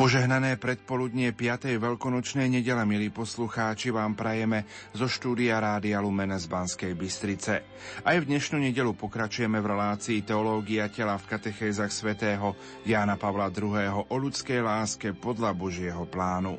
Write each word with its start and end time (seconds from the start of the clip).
Požehnané 0.00 0.56
predpoludnie 0.56 1.28
5. 1.36 1.76
veľkonočnej 1.76 2.48
nedele, 2.48 2.88
milí 2.88 3.12
poslucháči, 3.12 3.92
vám 3.92 4.16
prajeme 4.16 4.64
zo 4.96 5.04
štúdia 5.04 5.60
Rádia 5.60 6.00
Lumen 6.00 6.32
z 6.40 6.48
Banskej 6.48 6.96
Bystrice. 6.96 7.60
Aj 8.00 8.16
v 8.16 8.24
dnešnú 8.24 8.64
nedelu 8.64 8.96
pokračujeme 8.96 9.60
v 9.60 9.76
relácii 9.76 10.24
Teológia 10.24 10.88
tela 10.88 11.20
v 11.20 11.28
katechézach 11.28 11.92
svätého 11.92 12.56
Jána 12.88 13.20
Pavla 13.20 13.52
II. 13.52 14.08
o 14.08 14.16
ľudskej 14.16 14.64
láske 14.64 15.12
podľa 15.12 15.52
Božieho 15.52 16.08
plánu. 16.08 16.56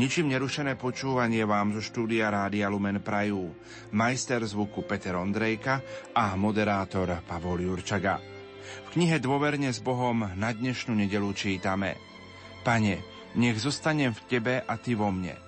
Ničím 0.00 0.32
nerušené 0.32 0.80
počúvanie 0.80 1.44
vám 1.44 1.76
zo 1.76 1.84
štúdia 1.84 2.32
Rádia 2.32 2.72
Lumen 2.72 3.04
prajú 3.04 3.52
majster 3.92 4.40
zvuku 4.48 4.88
Peter 4.88 5.12
Ondrejka 5.12 5.84
a 6.16 6.32
moderátor 6.40 7.20
Pavol 7.28 7.68
Jurčaga. 7.68 8.16
V 8.88 8.96
knihe 8.96 9.20
Dôverne 9.20 9.68
s 9.68 9.84
Bohom 9.84 10.24
na 10.40 10.56
dnešnú 10.56 10.96
nedelu 10.96 11.28
čítame– 11.36 12.00
Pane, 12.66 13.00
nech 13.38 13.58
zostanem 13.62 14.10
v 14.10 14.24
Tebe 14.26 14.54
a 14.62 14.74
Ty 14.74 14.98
vo 14.98 15.08
mne. 15.14 15.38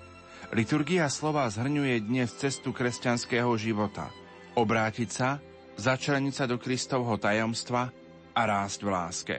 Liturgia 0.50 1.06
slova 1.06 1.46
zhrňuje 1.46 2.02
dnes 2.02 2.34
cestu 2.34 2.74
kresťanského 2.74 3.50
života. 3.54 4.10
Obrátiť 4.58 5.10
sa, 5.10 5.38
začleniť 5.78 6.34
sa 6.34 6.44
do 6.50 6.58
Kristovho 6.58 7.14
tajomstva 7.22 7.90
a 8.34 8.40
rásť 8.42 8.80
v 8.82 8.88
láske. 8.90 9.36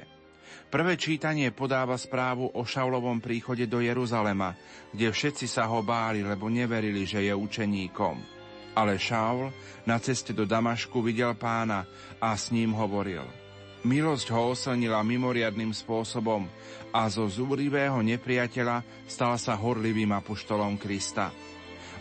Prvé 0.71 0.95
čítanie 0.95 1.51
podáva 1.51 1.99
správu 1.99 2.47
o 2.55 2.63
Šaulovom 2.63 3.19
príchode 3.19 3.67
do 3.67 3.83
Jeruzalema, 3.83 4.55
kde 4.95 5.11
všetci 5.11 5.43
sa 5.43 5.67
ho 5.67 5.83
báli, 5.83 6.23
lebo 6.23 6.47
neverili, 6.47 7.03
že 7.03 7.27
je 7.27 7.35
učeníkom. 7.35 8.15
Ale 8.71 8.95
Šaul 8.95 9.51
na 9.83 9.99
ceste 9.99 10.31
do 10.31 10.47
Damašku 10.47 11.03
videl 11.03 11.35
pána 11.35 11.83
a 12.23 12.31
s 12.39 12.55
ním 12.55 12.71
hovoril. 12.71 13.40
Milosť 13.81 14.29
ho 14.29 14.53
oslnila 14.53 15.01
mimoriadným 15.01 15.73
spôsobom 15.73 16.45
a 16.93 17.09
zo 17.09 17.25
zúrivého 17.25 17.97
nepriateľa 18.05 18.85
stal 19.09 19.33
sa 19.41 19.57
horlivým 19.57 20.13
apoštolom 20.13 20.77
Krista. 20.77 21.33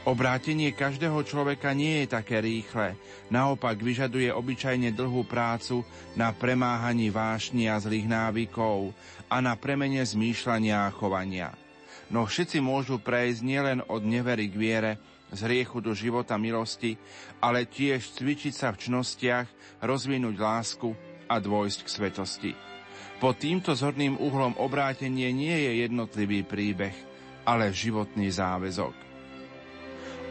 Obrátenie 0.05 0.77
každého 0.77 1.25
človeka 1.25 1.73
nie 1.73 2.05
je 2.05 2.12
také 2.12 2.41
rýchle, 2.45 3.01
naopak 3.33 3.81
vyžaduje 3.81 4.28
obyčajne 4.28 4.92
dlhú 4.92 5.25
prácu 5.25 5.81
na 6.17 6.33
premáhaní 6.36 7.08
vášni 7.08 7.69
a 7.73 7.81
zlých 7.81 8.08
návykov 8.08 8.92
a 9.33 9.41
na 9.41 9.56
premene 9.56 10.05
zmýšľania 10.05 10.84
a 10.84 10.92
chovania. 10.92 11.56
No 12.12 12.28
všetci 12.28 12.61
môžu 12.61 13.01
prejsť 13.01 13.40
nielen 13.40 13.80
od 13.89 14.05
nevery 14.05 14.52
k 14.52 14.57
viere, 14.57 14.92
z 15.30 15.46
hriechu 15.46 15.79
do 15.79 15.95
života 15.95 16.35
milosti, 16.35 16.98
ale 17.39 17.64
tiež 17.64 18.19
cvičiť 18.19 18.52
sa 18.52 18.69
v 18.74 18.80
čnostiach, 18.83 19.46
rozvinúť 19.80 20.36
lásku 20.36 20.90
a 21.30 21.39
dôjsť 21.39 21.86
k 21.86 21.89
svetosti. 21.89 22.52
Pod 23.23 23.39
týmto 23.39 23.79
zorným 23.79 24.18
uhlom 24.18 24.58
obrátenie 24.58 25.30
nie 25.30 25.55
je 25.55 25.86
jednotlivý 25.86 26.42
príbeh, 26.42 26.96
ale 27.46 27.70
životný 27.70 28.27
záväzok. 28.35 28.95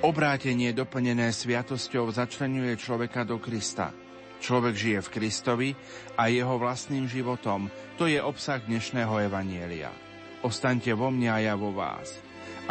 Obrátenie 0.04 0.76
doplnené 0.76 1.32
sviatosťou 1.32 2.12
začlenuje 2.12 2.76
človeka 2.80 3.24
do 3.24 3.40
Krista. 3.40 3.96
Človek 4.40 4.76
žije 4.76 5.00
v 5.04 5.12
Kristovi 5.12 5.70
a 6.16 6.32
jeho 6.32 6.56
vlastným 6.56 7.04
životom. 7.08 7.68
To 8.00 8.08
je 8.08 8.20
obsah 8.24 8.64
dnešného 8.64 9.28
evanielia. 9.28 9.92
Ostaňte 10.40 10.96
vo 10.96 11.12
mne 11.12 11.36
a 11.36 11.44
ja 11.44 11.60
vo 11.60 11.76
vás. 11.76 12.16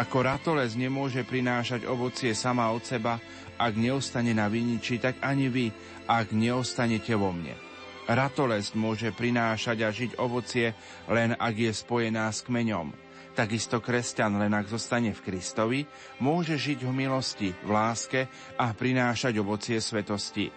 Ako 0.00 0.24
ratolez 0.24 0.72
nemôže 0.72 1.20
prinášať 1.20 1.84
ovocie 1.84 2.32
sama 2.32 2.72
od 2.72 2.80
seba, 2.80 3.20
ak 3.60 3.76
neostane 3.76 4.32
na 4.32 4.48
viniči, 4.48 4.96
tak 4.96 5.20
ani 5.20 5.52
vy, 5.52 5.66
ak 6.08 6.32
neostanete 6.32 7.12
vo 7.12 7.34
mne. 7.36 7.67
Ratolest 8.08 8.72
môže 8.72 9.12
prinášať 9.12 9.78
a 9.84 9.92
žiť 9.92 10.16
ovocie 10.16 10.72
len 11.12 11.36
ak 11.36 11.54
je 11.54 11.72
spojená 11.76 12.32
s 12.32 12.40
kmeňom. 12.40 12.88
Takisto 13.36 13.84
kresťan 13.84 14.40
len 14.40 14.50
ak 14.56 14.66
zostane 14.66 15.12
v 15.12 15.20
Kristovi, 15.22 15.80
môže 16.24 16.56
žiť 16.56 16.88
v 16.88 16.90
milosti, 16.90 17.52
v 17.52 17.70
láske 17.70 18.26
a 18.56 18.72
prinášať 18.72 19.36
ovocie 19.38 19.78
svetosti. 19.78 20.48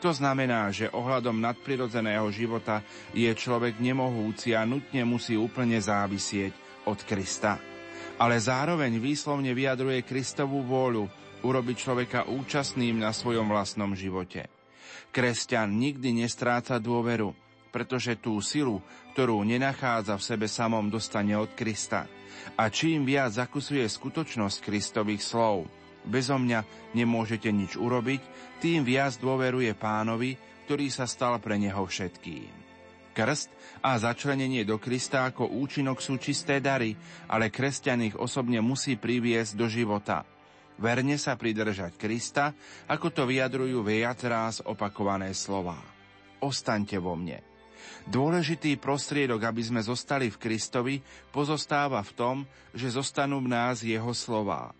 To 0.00 0.14
znamená, 0.14 0.72
že 0.72 0.88
ohľadom 0.88 1.36
nadprirodzeného 1.36 2.30
života 2.32 2.80
je 3.12 3.28
človek 3.28 3.76
nemohúci 3.82 4.56
a 4.56 4.64
nutne 4.64 5.04
musí 5.04 5.36
úplne 5.36 5.76
závisieť 5.76 6.56
od 6.88 6.96
Krista. 7.04 7.60
Ale 8.16 8.40
zároveň 8.40 8.96
výslovne 8.96 9.52
vyjadruje 9.52 10.00
Kristovú 10.06 10.64
vôľu 10.64 11.04
urobiť 11.44 11.76
človeka 11.76 12.20
účastným 12.32 13.02
na 13.02 13.12
svojom 13.12 13.50
vlastnom 13.50 13.92
živote. 13.92 14.59
Kresťan 15.10 15.74
nikdy 15.74 16.22
nestráca 16.22 16.78
dôveru, 16.78 17.34
pretože 17.74 18.14
tú 18.14 18.38
silu, 18.38 18.78
ktorú 19.14 19.42
nenachádza 19.42 20.14
v 20.14 20.22
sebe 20.22 20.46
samom, 20.46 20.86
dostane 20.86 21.34
od 21.34 21.50
Krista. 21.58 22.06
A 22.54 22.70
čím 22.70 23.02
viac 23.02 23.34
zakusuje 23.34 23.82
skutočnosť 23.82 24.62
Kristových 24.62 25.26
slov, 25.26 25.66
bezo 26.06 26.38
mňa 26.38 26.94
nemôžete 26.94 27.50
nič 27.50 27.74
urobiť, 27.74 28.22
tým 28.62 28.86
viac 28.86 29.18
dôveruje 29.18 29.74
pánovi, 29.74 30.38
ktorý 30.70 30.86
sa 30.94 31.10
stal 31.10 31.42
pre 31.42 31.58
neho 31.58 31.82
všetkým. 31.82 32.46
Krst 33.10 33.50
a 33.82 33.98
začlenenie 33.98 34.62
do 34.62 34.78
Krista 34.78 35.26
ako 35.26 35.50
účinok 35.50 35.98
sú 35.98 36.22
čisté 36.22 36.62
dary, 36.62 36.94
ale 37.26 37.50
kresťan 37.50 38.06
ich 38.06 38.14
osobne 38.14 38.62
musí 38.62 38.94
priviesť 38.94 39.58
do 39.58 39.66
života– 39.66 40.22
Verne 40.80 41.20
sa 41.20 41.36
pridržať 41.36 42.00
Krista, 42.00 42.56
ako 42.88 43.12
to 43.12 43.22
vyjadrujú 43.28 43.84
viac 43.84 44.24
opakované 44.64 45.36
slová. 45.36 45.76
Ostaňte 46.40 46.96
vo 46.96 47.12
mne. 47.12 47.44
Dôležitý 48.08 48.80
prostriedok, 48.80 49.44
aby 49.44 49.60
sme 49.60 49.84
zostali 49.84 50.32
v 50.32 50.40
Kristovi, 50.40 51.04
pozostáva 51.28 52.00
v 52.00 52.12
tom, 52.16 52.36
že 52.72 52.96
zostanú 52.96 53.44
v 53.44 53.52
nás 53.52 53.84
jeho 53.84 54.16
slová. 54.16 54.72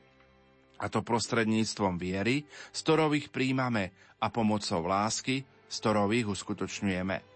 A 0.81 0.89
to 0.89 1.05
prostredníctvom 1.05 2.00
viery, 2.00 2.49
z 2.72 2.78
ktorou 2.81 3.12
ich 3.12 3.28
príjmame 3.28 3.93
a 4.16 4.33
pomocou 4.33 4.81
lásky, 4.89 5.44
z 5.69 5.77
ktorou 5.84 6.09
ich 6.16 6.25
uskutočňujeme. 6.25 7.29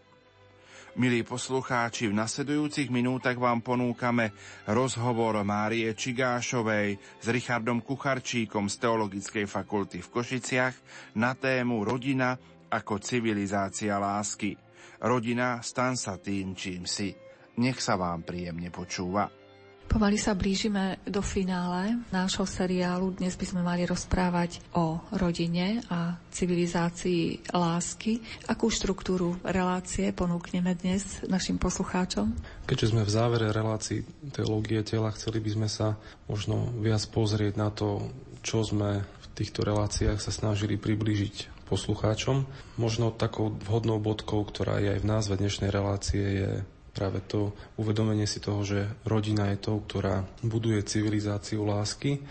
Milí 0.95 1.27
poslucháči, 1.27 2.07
v 2.07 2.15
nasledujúcich 2.15 2.87
minútach 2.87 3.35
vám 3.35 3.67
ponúkame 3.67 4.31
rozhovor 4.71 5.35
Márie 5.43 5.91
Čigášovej 5.91 7.19
s 7.19 7.27
Richardom 7.35 7.83
Kucharčíkom 7.83 8.71
z 8.71 8.79
Teologickej 8.79 9.51
fakulty 9.51 9.99
v 10.07 10.13
Košiciach 10.15 10.75
na 11.19 11.35
tému 11.35 11.83
Rodina 11.83 12.39
ako 12.71 13.03
civilizácia 13.03 13.99
lásky. 13.99 14.55
Rodina, 15.03 15.59
stan 15.67 15.99
sa 15.99 16.15
tým, 16.15 16.55
čím 16.55 16.87
si. 16.87 17.11
Nech 17.59 17.83
sa 17.83 17.99
vám 17.99 18.23
príjemne 18.23 18.71
počúva. 18.71 19.44
Pomaly 19.85 20.19
sa 20.19 20.35
blížime 20.35 20.99
do 21.07 21.23
finále 21.23 22.03
nášho 22.11 22.43
seriálu. 22.43 23.15
Dnes 23.15 23.39
by 23.39 23.47
sme 23.47 23.63
mali 23.63 23.87
rozprávať 23.87 24.59
o 24.75 24.99
rodine 25.15 25.87
a 25.87 26.19
civilizácii 26.35 27.55
lásky. 27.55 28.19
Akú 28.51 28.75
štruktúru 28.75 29.39
relácie 29.47 30.11
ponúkneme 30.11 30.75
dnes 30.75 31.23
našim 31.31 31.63
poslucháčom? 31.63 32.35
Keďže 32.67 32.91
sme 32.91 33.07
v 33.07 33.15
závere 33.15 33.55
relácií 33.55 34.03
teológie 34.35 34.83
tela, 34.83 35.15
chceli 35.15 35.39
by 35.39 35.51
sme 35.55 35.69
sa 35.71 35.95
možno 36.27 36.75
viac 36.83 37.07
pozrieť 37.15 37.55
na 37.55 37.71
to, 37.71 38.11
čo 38.43 38.67
sme 38.67 39.07
v 39.07 39.27
týchto 39.39 39.63
reláciách 39.63 40.19
sa 40.19 40.35
snažili 40.35 40.75
priblížiť 40.75 41.67
poslucháčom. 41.71 42.45
Možno 42.77 43.15
takou 43.15 43.57
vhodnou 43.65 43.97
bodkou, 43.99 44.45
ktorá 44.45 44.79
je 44.85 44.95
aj 44.95 45.01
v 45.01 45.11
názve 45.11 45.35
dnešnej 45.41 45.73
relácie, 45.73 46.23
je 46.45 46.51
práve 46.95 47.21
to 47.27 47.51
uvedomenie 47.77 48.25
si 48.25 48.39
toho, 48.39 48.63
že 48.63 48.87
rodina 49.03 49.51
je 49.51 49.59
tou, 49.59 49.83
ktorá 49.83 50.23
buduje 50.47 50.81
civilizáciu 50.87 51.67
lásky 51.67 52.23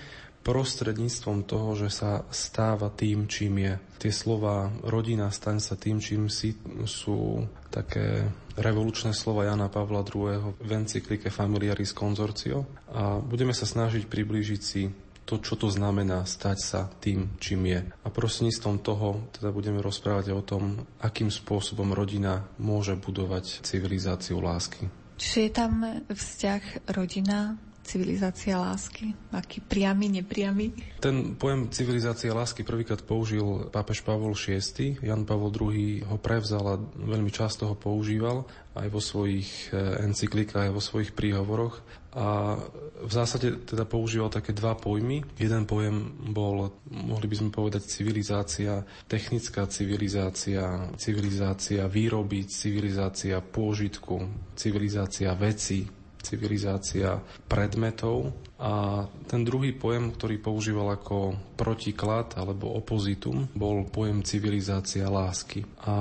prostredníctvom 0.44 1.48
toho, 1.48 1.71
že 1.80 1.88
sa 1.88 2.27
stáva 2.27 2.92
tým, 2.92 3.31
čím 3.31 3.63
je. 3.63 3.74
Tie 4.04 4.12
slova 4.12 4.68
rodina, 4.83 5.31
staň 5.31 5.63
sa 5.63 5.80
tým, 5.80 6.04
čím 6.04 6.27
si 6.27 6.60
sú 6.83 7.48
také 7.71 8.27
revolučné 8.60 9.15
slova 9.15 9.48
Jana 9.48 9.71
Pavla 9.71 10.04
II. 10.04 10.60
v 10.60 10.71
encyklike 10.75 11.31
Familiaris 11.31 11.95
Consortio 11.95 12.68
a 12.92 13.18
budeme 13.24 13.56
sa 13.56 13.63
snažiť 13.63 14.06
priblížiť 14.06 14.62
si 14.62 14.92
to, 15.24 15.40
čo 15.40 15.56
to 15.56 15.72
znamená 15.72 16.28
stať 16.28 16.58
sa 16.60 16.81
tým, 17.00 17.36
čím 17.40 17.68
je. 17.68 17.80
A 18.04 18.08
prostredníctvom 18.12 18.78
toho 18.84 19.24
teda 19.36 19.50
budeme 19.56 19.80
rozprávať 19.80 20.36
o 20.36 20.44
tom, 20.44 20.84
akým 21.00 21.31
spôsobom 21.31 21.96
rodina 21.96 22.44
môže 22.60 22.96
budovať 23.00 23.64
civilizáciu 23.64 24.44
lásky. 24.44 24.92
Čiže 25.18 25.40
je 25.40 25.52
tam 25.52 25.74
vzťah 26.12 26.90
rodina, 26.92 27.56
civilizácia 27.83 28.56
lásky? 28.56 29.12
Aký 29.35 29.59
priamy, 29.59 30.09
nepriamy? 30.09 30.71
Ten 31.03 31.35
pojem 31.35 31.68
civilizácia 31.69 32.31
lásky 32.31 32.63
prvýkrát 32.63 33.03
použil 33.03 33.69
pápež 33.69 34.01
Pavol 34.01 34.33
VI. 34.33 34.97
Jan 35.03 35.27
Pavol 35.27 35.51
II 35.51 36.07
ho 36.07 36.18
prevzal 36.18 36.65
a 36.65 36.75
veľmi 36.80 37.30
často 37.30 37.68
ho 37.68 37.75
používal 37.75 38.47
aj 38.74 38.88
vo 38.89 39.01
svojich 39.03 39.69
eh, 39.69 40.07
encyklikách, 40.09 40.71
aj 40.71 40.74
vo 40.74 40.81
svojich 40.81 41.12
príhovoroch. 41.13 41.83
A 42.13 42.57
v 43.01 43.09
zásade 43.09 43.65
teda 43.65 43.89
používal 43.89 44.30
také 44.30 44.53
dva 44.53 44.77
pojmy. 44.77 45.25
Jeden 45.33 45.65
pojem 45.65 46.13
bol, 46.30 46.69
mohli 46.94 47.25
by 47.25 47.35
sme 47.41 47.50
povedať, 47.50 47.89
civilizácia, 47.89 48.85
technická 49.09 49.65
civilizácia, 49.65 50.94
civilizácia 50.94 51.89
výroby, 51.89 52.45
civilizácia 52.45 53.41
pôžitku, 53.41 54.30
civilizácia 54.53 55.33
veci, 55.33 56.03
civilizácia 56.24 57.20
predmetov 57.52 58.31
a 58.56 59.04
ten 59.28 59.44
druhý 59.44 59.75
pojem, 59.75 60.16
ktorý 60.16 60.40
používal 60.40 60.96
ako 60.96 61.36
protiklad 61.60 62.40
alebo 62.40 62.72
opozitum, 62.80 63.52
bol 63.52 63.84
pojem 63.92 64.24
civilizácia 64.24 65.12
lásky. 65.12 65.68
A 65.84 65.94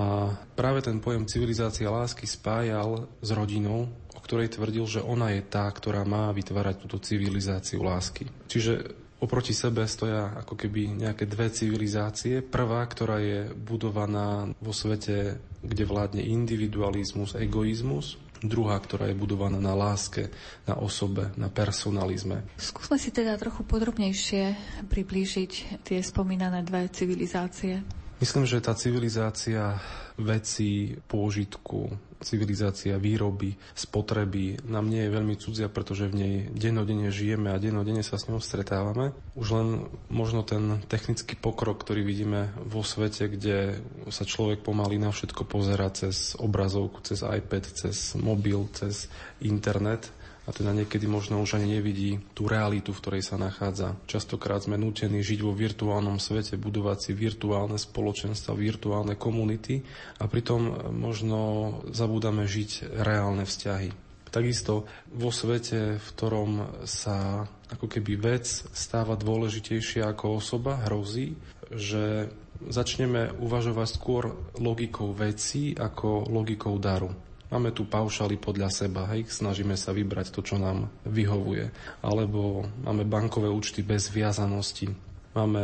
práve 0.55 0.87
ten 0.87 1.03
pojem 1.03 1.27
civilizácia 1.27 1.91
lásky 1.91 2.31
spájal 2.31 3.11
s 3.19 3.29
rodinou, 3.35 3.91
o 4.15 4.21
ktorej 4.23 4.55
tvrdil, 4.55 4.87
že 4.87 5.01
ona 5.03 5.35
je 5.35 5.43
tá, 5.43 5.67
ktorá 5.67 6.07
má 6.07 6.31
vytvárať 6.31 6.87
túto 6.87 7.03
civilizáciu 7.03 7.83
lásky. 7.83 8.31
Čiže 8.47 9.03
Oproti 9.23 9.55
sebe 9.55 9.87
stoja 9.87 10.35
ako 10.35 10.59
keby 10.59 10.99
nejaké 10.99 11.31
dve 11.31 11.47
civilizácie. 11.47 12.43
Prvá, 12.43 12.83
ktorá 12.83 13.23
je 13.23 13.55
budovaná 13.55 14.51
vo 14.59 14.75
svete, 14.75 15.39
kde 15.63 15.87
vládne 15.87 16.27
individualizmus, 16.27 17.39
egoizmus 17.39 18.19
druhá, 18.43 18.79
ktorá 18.79 19.09
je 19.09 19.17
budovaná 19.17 19.59
na 19.63 19.73
láske, 19.75 20.31
na 20.67 20.79
osobe, 20.79 21.31
na 21.39 21.47
personalizme. 21.49 22.43
Skúsme 22.59 22.99
si 22.99 23.15
teda 23.15 23.39
trochu 23.39 23.63
podrobnejšie 23.63 24.55
priblížiť 24.91 25.83
tie 25.87 25.99
spomínané 26.03 26.67
dve 26.67 26.91
civilizácie. 26.91 27.83
Myslím, 28.23 28.47
že 28.47 28.63
tá 28.63 28.75
civilizácia 28.79 29.83
veci, 30.15 30.95
pôžitku, 31.11 32.12
civilizácia 32.23 32.97
výroby, 32.97 33.55
spotreby 33.75 34.65
nám 34.71 34.89
nie 34.89 35.05
je 35.05 35.15
veľmi 35.15 35.35
cudzia, 35.37 35.69
pretože 35.69 36.09
v 36.09 36.19
nej 36.19 36.35
dennodenne 36.55 37.11
žijeme 37.11 37.51
a 37.51 37.61
dennodenne 37.61 38.07
sa 38.07 38.17
s 38.17 38.31
ňou 38.31 38.39
stretávame. 38.39 39.13
Už 39.35 39.49
len 39.53 39.69
možno 40.09 40.47
ten 40.47 40.81
technický 40.87 41.35
pokrok, 41.37 41.83
ktorý 41.83 42.07
vidíme 42.07 42.55
vo 42.63 42.87
svete, 42.87 43.27
kde 43.29 43.83
sa 44.09 44.23
človek 44.23 44.63
pomaly 44.63 44.97
na 44.97 45.11
všetko 45.11 45.45
pozera 45.45 45.91
cez 45.91 46.39
obrazovku, 46.39 47.03
cez 47.03 47.27
iPad, 47.27 47.67
cez 47.69 48.15
mobil, 48.17 48.71
cez 48.73 49.11
internet, 49.43 50.09
a 50.43 50.51
teda 50.51 50.75
niekedy 50.75 51.07
možno 51.07 51.39
už 51.39 51.59
ani 51.59 51.79
nevidí 51.79 52.19
tú 52.35 52.51
realitu, 52.51 52.91
v 52.91 52.99
ktorej 52.99 53.23
sa 53.23 53.39
nachádza. 53.39 53.95
Častokrát 54.11 54.67
sme 54.67 54.75
nútení 54.75 55.23
žiť 55.23 55.41
vo 55.47 55.55
virtuálnom 55.55 56.19
svete, 56.19 56.59
budovať 56.59 56.99
si 56.99 57.11
virtuálne 57.15 57.79
spoločenstva, 57.79 58.59
virtuálne 58.59 59.15
komunity 59.15 59.87
a 60.19 60.27
pritom 60.27 60.91
možno 60.91 61.39
zabúdame 61.95 62.51
žiť 62.51 62.91
reálne 63.07 63.47
vzťahy. 63.47 63.95
Takisto 64.33 64.89
vo 65.13 65.29
svete, 65.29 66.01
v 66.01 66.07
ktorom 66.17 66.51
sa 66.89 67.45
ako 67.69 67.85
keby 67.85 68.17
vec 68.17 68.49
stáva 68.73 69.13
dôležitejšia 69.13 70.09
ako 70.09 70.41
osoba, 70.41 70.81
hrozí, 70.89 71.37
že 71.69 72.33
začneme 72.65 73.37
uvažovať 73.37 73.89
skôr 73.93 74.33
logikou 74.57 75.13
veci 75.13 75.77
ako 75.77 76.33
logikou 76.33 76.81
daru. 76.81 77.13
Máme 77.53 77.77
tu 77.77 77.85
paušaly 77.85 78.41
podľa 78.41 78.73
seba, 78.73 79.05
hej, 79.13 79.29
snažíme 79.29 79.77
sa 79.77 79.93
vybrať 79.93 80.33
to, 80.33 80.41
čo 80.41 80.57
nám 80.57 80.89
vyhovuje. 81.05 81.69
Alebo 82.01 82.65
máme 82.81 83.05
bankové 83.05 83.53
účty 83.53 83.85
bez 83.85 84.09
viazanosti, 84.09 84.89
máme 85.37 85.61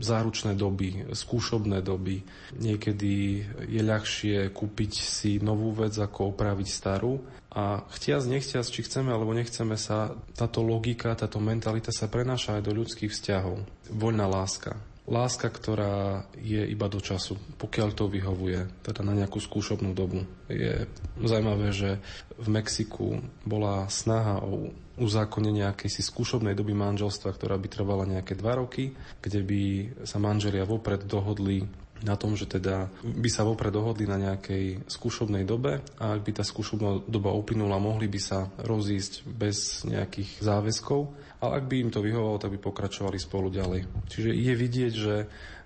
záručné 0.00 0.56
doby, 0.56 1.12
skúšobné 1.12 1.84
doby. 1.84 2.24
Niekedy 2.56 3.44
je 3.68 3.82
ľahšie 3.84 4.48
kúpiť 4.48 4.92
si 4.96 5.36
novú 5.44 5.76
vec, 5.76 5.92
ako 5.92 6.32
opraviť 6.32 6.68
starú. 6.72 7.20
A 7.52 7.84
chtiac, 7.92 8.24
nechtiac, 8.24 8.64
či 8.64 8.84
chceme 8.84 9.12
alebo 9.12 9.36
nechceme 9.36 9.76
sa, 9.76 10.16
táto 10.36 10.64
logika, 10.64 11.12
táto 11.16 11.36
mentalita 11.36 11.92
sa 11.92 12.08
prenáša 12.08 12.60
aj 12.60 12.62
do 12.64 12.72
ľudských 12.76 13.12
vzťahov. 13.12 13.60
Voľná 13.92 14.24
láska 14.24 14.95
láska, 15.06 15.46
ktorá 15.46 16.26
je 16.34 16.66
iba 16.66 16.90
do 16.90 16.98
času, 16.98 17.38
pokiaľ 17.62 17.88
to 17.94 18.10
vyhovuje, 18.10 18.66
teda 18.82 19.06
na 19.06 19.14
nejakú 19.14 19.38
skúšobnú 19.38 19.94
dobu. 19.94 20.26
Je 20.50 20.90
zaujímavé, 21.22 21.70
že 21.70 22.02
v 22.36 22.48
Mexiku 22.50 23.22
bola 23.46 23.86
snaha 23.86 24.42
o 24.42 24.74
uzákonenie 24.96 25.62
akejsi 25.68 26.02
skúšobnej 26.02 26.56
doby 26.56 26.74
manželstva, 26.74 27.32
ktorá 27.32 27.54
by 27.60 27.68
trvala 27.70 28.04
nejaké 28.08 28.34
dva 28.34 28.58
roky, 28.58 28.96
kde 29.22 29.40
by 29.44 29.62
sa 30.08 30.18
manželia 30.18 30.64
vopred 30.66 31.04
dohodli 31.04 31.68
na 32.04 32.12
tom, 32.16 32.36
že 32.36 32.44
teda 32.44 32.92
by 33.00 33.28
sa 33.32 33.46
vopred 33.46 33.72
dohodli 33.72 34.04
na 34.04 34.20
nejakej 34.20 34.84
skúšobnej 34.84 35.48
dobe 35.48 35.80
a 35.96 36.12
ak 36.12 36.20
by 36.28 36.32
tá 36.36 36.44
skúšobná 36.44 37.08
doba 37.08 37.32
uplynula, 37.32 37.80
mohli 37.80 38.04
by 38.04 38.20
sa 38.20 38.52
rozísť 38.60 39.24
bez 39.24 39.86
nejakých 39.88 40.44
záväzkov 40.44 41.08
ale 41.40 41.52
ak 41.60 41.64
by 41.68 41.74
im 41.86 41.90
to 41.92 42.00
vyhovalo, 42.00 42.40
tak 42.40 42.56
by 42.56 42.58
pokračovali 42.60 43.18
spolu 43.20 43.52
ďalej. 43.52 44.08
Čiže 44.08 44.30
je 44.32 44.54
vidieť, 44.56 44.92
že, 44.92 45.16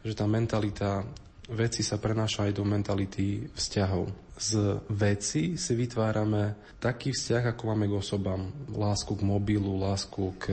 že 0.03 0.13
tá 0.19 0.27
mentalita 0.27 1.07
veci 1.51 1.83
sa 1.83 1.99
prenáša 1.99 2.47
aj 2.47 2.53
do 2.55 2.65
mentality 2.67 3.51
vzťahov. 3.51 4.35
Z 4.41 4.81
veci 4.89 5.61
si 5.61 5.73
vytvárame 5.77 6.73
taký 6.81 7.13
vzťah, 7.13 7.53
ako 7.53 7.63
máme 7.75 7.91
k 7.91 7.99
osobám. 7.99 8.41
Lásku 8.73 9.13
k 9.19 9.27
mobilu, 9.27 9.77
lásku 9.77 10.39
k 10.41 10.45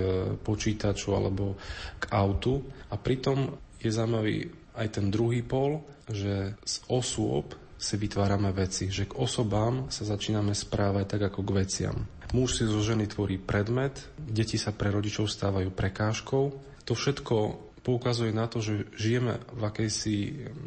počítaču 0.44 1.16
alebo 1.16 1.56
k 2.02 2.12
autu. 2.12 2.66
A 2.92 3.00
pritom 3.00 3.56
je 3.80 3.88
zaujímavý 3.94 4.52
aj 4.75 4.88
ten 4.92 5.08
druhý 5.08 5.42
pol, 5.46 5.81
že 6.10 6.58
z 6.62 6.75
osôb 6.92 7.56
si 7.77 7.95
vytvárame 7.95 8.50
veci, 8.51 8.89
že 8.89 9.06
k 9.06 9.15
osobám 9.15 9.94
sa 9.94 10.04
začíname 10.04 10.57
správať 10.57 11.06
tak 11.18 11.21
ako 11.33 11.40
k 11.45 11.56
veciam. 11.61 11.97
Muž 12.35 12.59
si 12.59 12.66
zo 12.68 12.83
ženy 12.83 13.07
tvorí 13.07 13.40
predmet, 13.40 14.04
deti 14.19 14.59
sa 14.59 14.75
pre 14.75 14.92
rodičov 14.92 15.31
stávajú 15.31 15.71
prekážkou. 15.71 16.44
To 16.83 16.94
všetko 16.97 17.68
poukazuje 17.87 18.35
na 18.35 18.52
to, 18.52 18.59
že 18.59 18.92
žijeme 18.99 19.40
v 19.47 19.61
akejsi 19.63 20.16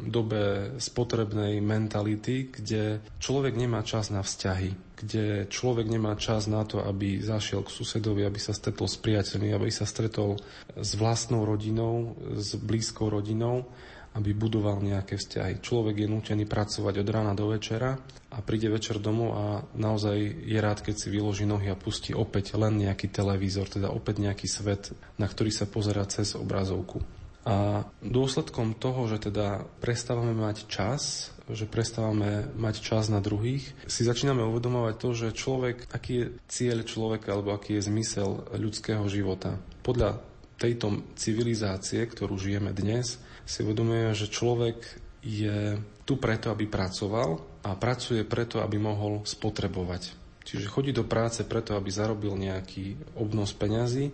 dobe 0.09 0.73
spotrebnej 0.81 1.61
mentality, 1.61 2.49
kde 2.49 3.05
človek 3.21 3.53
nemá 3.53 3.85
čas 3.85 4.09
na 4.09 4.25
vzťahy, 4.25 4.97
kde 4.97 5.45
človek 5.45 5.85
nemá 5.85 6.17
čas 6.17 6.49
na 6.49 6.65
to, 6.65 6.81
aby 6.81 7.21
zašiel 7.21 7.61
k 7.61 7.69
susedovi, 7.77 8.25
aby 8.25 8.41
sa 8.41 8.57
stretol 8.57 8.89
s 8.89 8.97
priateľmi, 8.97 9.53
aby 9.53 9.69
sa 9.69 9.85
stretol 9.85 10.41
s 10.73 10.97
vlastnou 10.97 11.45
rodinou, 11.45 12.17
s 12.33 12.57
blízkou 12.57 13.13
rodinou 13.13 13.69
aby 14.11 14.35
budoval 14.35 14.83
nejaké 14.83 15.15
vzťahy. 15.15 15.63
Človek 15.63 16.03
je 16.03 16.11
nútený 16.11 16.43
pracovať 16.43 16.99
od 16.99 17.07
rána 17.07 17.31
do 17.31 17.47
večera 17.51 17.95
a 18.31 18.37
príde 18.43 18.67
večer 18.67 18.99
domov 18.99 19.29
a 19.35 19.45
naozaj 19.75 20.17
je 20.43 20.59
rád, 20.59 20.83
keď 20.83 20.95
si 20.99 21.07
vyloží 21.07 21.47
nohy 21.47 21.71
a 21.71 21.79
pustí 21.79 22.11
opäť 22.11 22.59
len 22.59 22.79
nejaký 22.83 23.07
televízor, 23.07 23.71
teda 23.71 23.87
opäť 23.91 24.23
nejaký 24.23 24.47
svet, 24.51 24.91
na 25.15 25.27
ktorý 25.27 25.51
sa 25.51 25.63
pozera 25.67 26.03
cez 26.07 26.35
obrazovku. 26.35 26.99
A 27.41 27.89
dôsledkom 28.05 28.77
toho, 28.77 29.09
že 29.09 29.17
teda 29.17 29.65
prestávame 29.81 30.37
mať 30.37 30.69
čas, 30.69 31.33
že 31.49 31.65
prestávame 31.65 32.45
mať 32.53 32.85
čas 32.85 33.09
na 33.09 33.17
druhých, 33.17 33.65
si 33.89 34.05
začíname 34.05 34.45
uvedomovať 34.45 34.95
to, 35.01 35.09
že 35.17 35.33
človek, 35.33 35.89
aký 35.89 36.13
je 36.13 36.25
cieľ 36.45 36.85
človeka 36.85 37.33
alebo 37.33 37.57
aký 37.57 37.81
je 37.81 37.89
zmysel 37.89 38.45
ľudského 38.53 39.01
života. 39.09 39.57
Podľa 39.81 40.21
tejto 40.61 41.17
civilizácie, 41.17 42.05
ktorú 42.05 42.37
žijeme 42.37 42.69
dnes, 42.69 43.17
si 43.41 43.65
uvedomuje, 43.65 44.13
že 44.13 44.29
človek 44.29 44.77
je 45.25 45.81
tu 46.05 46.21
preto, 46.21 46.53
aby 46.53 46.69
pracoval 46.69 47.41
a 47.65 47.73
pracuje 47.73 48.21
preto, 48.21 48.61
aby 48.61 48.77
mohol 48.77 49.25
spotrebovať. 49.25 50.21
Čiže 50.45 50.69
chodí 50.69 50.93
do 50.93 51.05
práce 51.05 51.45
preto, 51.45 51.73
aby 51.77 51.89
zarobil 51.89 52.33
nejaký 52.37 53.17
obnos 53.17 53.53
peňazí 53.53 54.13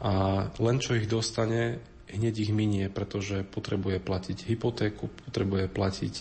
a 0.00 0.44
len 0.60 0.76
čo 0.80 0.96
ich 0.96 1.08
dostane, 1.08 1.80
hneď 2.06 2.34
ich 2.48 2.52
minie, 2.54 2.86
pretože 2.92 3.42
potrebuje 3.42 3.98
platiť 3.98 4.46
hypotéku, 4.46 5.10
potrebuje 5.26 5.66
platiť 5.72 6.14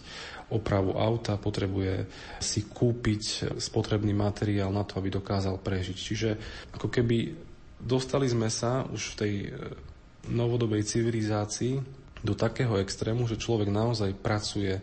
opravu 0.49 0.97
auta, 0.97 1.37
potrebuje 1.37 2.07
si 2.41 2.65
kúpiť 2.65 3.55
spotrebný 3.59 4.13
materiál 4.15 4.73
na 4.73 4.87
to, 4.87 4.97
aby 4.97 5.13
dokázal 5.13 5.61
prežiť. 5.61 5.97
Čiže 5.97 6.29
ako 6.73 6.87
keby 6.89 7.44
dostali 7.81 8.29
sme 8.29 8.47
sa 8.51 8.87
už 8.87 9.15
v 9.15 9.17
tej 9.17 9.33
e, 9.45 9.49
novodobej 10.29 10.85
civilizácii 10.85 11.81
do 12.25 12.33
takého 12.33 12.81
extrému, 12.81 13.29
že 13.29 13.37
človek 13.37 13.69
naozaj 13.69 14.17
pracuje 14.17 14.81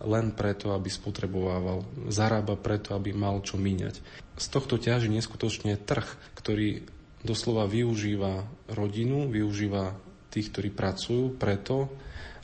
len 0.00 0.32
preto, 0.32 0.72
aby 0.72 0.88
spotrebovával, 0.88 1.84
zarába 2.08 2.56
preto, 2.56 2.96
aby 2.96 3.12
mal 3.12 3.44
čo 3.44 3.60
míňať. 3.60 4.00
Z 4.40 4.46
tohto 4.48 4.80
ťaží 4.80 5.12
neskutočne 5.12 5.76
trh, 5.76 6.08
ktorý 6.32 6.88
doslova 7.20 7.68
využíva 7.68 8.48
rodinu, 8.72 9.28
využíva 9.28 9.92
tých, 10.32 10.48
ktorí 10.56 10.72
pracujú 10.72 11.36
preto, 11.36 11.92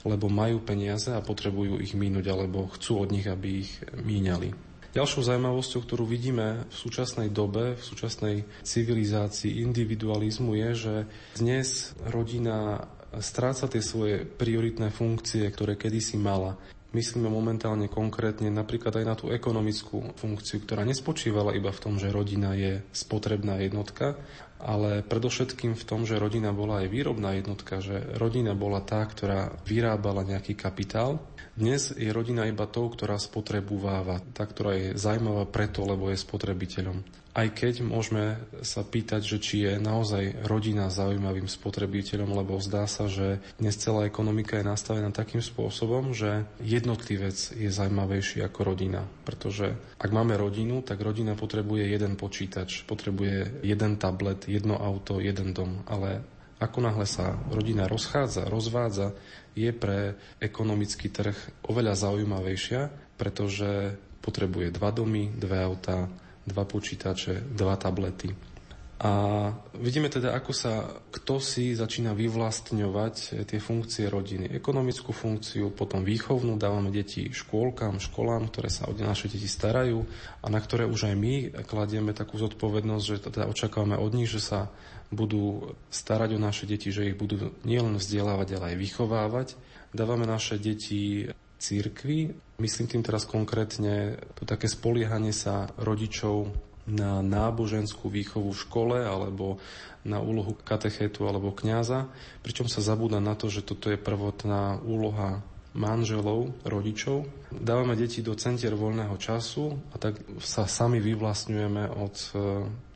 lebo 0.04 0.28
majú 0.28 0.60
peniaze 0.62 1.10
a 1.10 1.24
potrebujú 1.24 1.80
ich 1.80 1.96
mínuť, 1.96 2.24
alebo 2.28 2.68
chcú 2.76 3.02
od 3.02 3.08
nich, 3.10 3.26
aby 3.26 3.64
ich 3.64 3.72
míňali. 3.96 4.65
Ďalšou 4.96 5.28
zaujímavosťou, 5.28 5.84
ktorú 5.84 6.08
vidíme 6.08 6.64
v 6.72 6.74
súčasnej 6.74 7.28
dobe, 7.28 7.76
v 7.76 7.84
súčasnej 7.84 8.48
civilizácii 8.64 9.60
individualizmu 9.60 10.56
je, 10.56 10.70
že 10.72 10.94
dnes 11.36 11.92
rodina 12.08 12.88
stráca 13.20 13.68
tie 13.68 13.84
svoje 13.84 14.24
prioritné 14.24 14.88
funkcie, 14.88 15.44
ktoré 15.52 15.76
kedysi 15.76 16.16
mala. 16.16 16.56
myslíme 16.96 17.28
momentálne 17.28 17.92
konkrétne 17.92 18.48
napríklad 18.48 18.96
aj 18.96 19.04
na 19.04 19.12
tú 19.12 19.28
ekonomickú 19.28 20.16
funkciu, 20.16 20.64
ktorá 20.64 20.80
nespočívala 20.88 21.52
iba 21.52 21.68
v 21.68 21.82
tom, 21.84 22.00
že 22.00 22.08
rodina 22.08 22.56
je 22.56 22.80
spotrebná 22.96 23.60
jednotka, 23.60 24.16
ale 24.60 25.04
predovšetkým 25.04 25.76
v 25.76 25.86
tom, 25.86 26.08
že 26.08 26.20
rodina 26.20 26.50
bola 26.50 26.84
aj 26.84 26.88
výrobná 26.88 27.36
jednotka, 27.36 27.80
že 27.84 28.00
rodina 28.16 28.56
bola 28.56 28.82
tá, 28.82 29.04
ktorá 29.04 29.52
vyrábala 29.64 30.24
nejaký 30.24 30.56
kapitál 30.56 31.20
dnes 31.56 31.88
je 31.96 32.12
rodina 32.12 32.44
iba 32.44 32.68
tou, 32.68 32.92
ktorá 32.92 33.16
spotrebováva, 33.16 34.20
tá, 34.36 34.44
ktorá 34.44 34.76
je 34.76 34.88
zaujímavá 34.92 35.48
preto, 35.48 35.88
lebo 35.88 36.12
je 36.12 36.20
spotrebiteľom. 36.20 37.00
Aj 37.36 37.48
keď 37.52 37.84
môžeme 37.84 38.40
sa 38.64 38.80
pýtať, 38.80 39.20
že 39.20 39.36
či 39.40 39.56
je 39.64 39.72
naozaj 39.76 40.48
rodina 40.48 40.88
zaujímavým 40.88 41.48
spotrebiteľom, 41.48 42.32
lebo 42.32 42.56
zdá 42.60 42.88
sa, 42.88 43.12
že 43.12 43.44
dnes 43.60 43.76
celá 43.76 44.08
ekonomika 44.08 44.56
je 44.56 44.68
nastavená 44.68 45.12
takým 45.12 45.44
spôsobom, 45.44 46.16
že 46.16 46.48
jednotlivec 46.64 47.36
je 47.36 47.68
zaujímavejší 47.68 48.40
ako 48.40 48.60
rodina. 48.72 49.04
Pretože 49.28 49.76
ak 50.00 50.10
máme 50.12 50.36
rodinu, 50.36 50.80
tak 50.80 51.00
rodina 51.00 51.36
potrebuje 51.36 51.88
jeden 51.88 52.16
počítač, 52.16 52.88
potrebuje 52.88 53.64
jeden 53.64 54.00
tablet, 54.00 54.45
jedno 54.46 54.78
auto, 54.78 55.18
jeden 55.20 55.52
dom. 55.52 55.82
Ale 55.90 56.22
ako 56.56 56.78
náhle 56.80 57.04
sa 57.04 57.36
rodina 57.52 57.84
rozchádza, 57.84 58.48
rozvádza, 58.48 59.12
je 59.52 59.68
pre 59.72 60.16
ekonomický 60.40 61.12
trh 61.12 61.36
oveľa 61.68 62.08
zaujímavejšia, 62.08 63.12
pretože 63.20 63.96
potrebuje 64.24 64.72
dva 64.72 64.90
domy, 64.90 65.32
dve 65.36 65.60
autá, 65.60 66.08
dva 66.46 66.64
počítače, 66.64 67.52
dva 67.52 67.76
tablety. 67.76 68.55
A 68.96 69.52
vidíme 69.76 70.08
teda, 70.08 70.32
ako 70.32 70.56
sa 70.56 70.88
kto 71.12 71.36
si 71.36 71.76
začína 71.76 72.16
vyvlastňovať 72.16 73.44
tie 73.44 73.60
funkcie 73.60 74.08
rodiny. 74.08 74.48
Ekonomickú 74.56 75.12
funkciu, 75.12 75.68
potom 75.68 76.00
výchovnú, 76.00 76.56
dávame 76.56 76.88
deti 76.88 77.28
škôlkam, 77.28 78.00
školám, 78.00 78.48
ktoré 78.48 78.72
sa 78.72 78.88
o 78.88 78.96
naše 78.96 79.28
deti 79.28 79.44
starajú 79.44 80.00
a 80.40 80.46
na 80.48 80.56
ktoré 80.64 80.88
už 80.88 81.12
aj 81.12 81.14
my 81.20 81.34
kladieme 81.68 82.16
takú 82.16 82.40
zodpovednosť, 82.40 83.04
že 83.04 83.16
teda 83.28 83.44
očakávame 83.52 84.00
od 84.00 84.16
nich, 84.16 84.32
že 84.32 84.40
sa 84.40 84.72
budú 85.12 85.76
starať 85.92 86.32
o 86.32 86.40
naše 86.40 86.64
deti, 86.64 86.88
že 86.88 87.12
ich 87.12 87.20
budú 87.20 87.52
nielen 87.68 88.00
vzdelávať, 88.00 88.48
ale 88.56 88.64
aj 88.72 88.76
vychovávať. 88.80 89.48
Dávame 89.92 90.24
naše 90.24 90.56
deti 90.56 91.28
církvi. 91.60 92.32
Myslím 92.56 92.88
tým 92.88 93.04
teraz 93.04 93.28
konkrétne 93.28 94.16
to 94.40 94.48
také 94.48 94.72
spoliehanie 94.72 95.36
sa 95.36 95.68
rodičov 95.76 96.48
na 96.86 97.18
náboženskú 97.22 98.06
výchovu 98.06 98.54
v 98.54 98.62
škole 98.62 98.98
alebo 99.02 99.58
na 100.06 100.22
úlohu 100.22 100.54
katechétu 100.54 101.26
alebo 101.26 101.50
kňaza, 101.50 102.06
pričom 102.46 102.70
sa 102.70 102.78
zabúda 102.78 103.18
na 103.18 103.34
to, 103.34 103.50
že 103.50 103.66
toto 103.66 103.90
je 103.90 103.98
prvotná 103.98 104.78
úloha 104.86 105.42
manželov, 105.76 106.56
rodičov. 106.64 107.28
Dávame 107.52 107.98
deti 107.98 108.24
do 108.24 108.32
centier 108.38 108.72
voľného 108.72 109.12
času 109.20 109.76
a 109.92 110.00
tak 110.00 110.16
sa 110.40 110.64
sami 110.64 111.02
vyvlastňujeme 111.04 111.84
od 112.00 112.14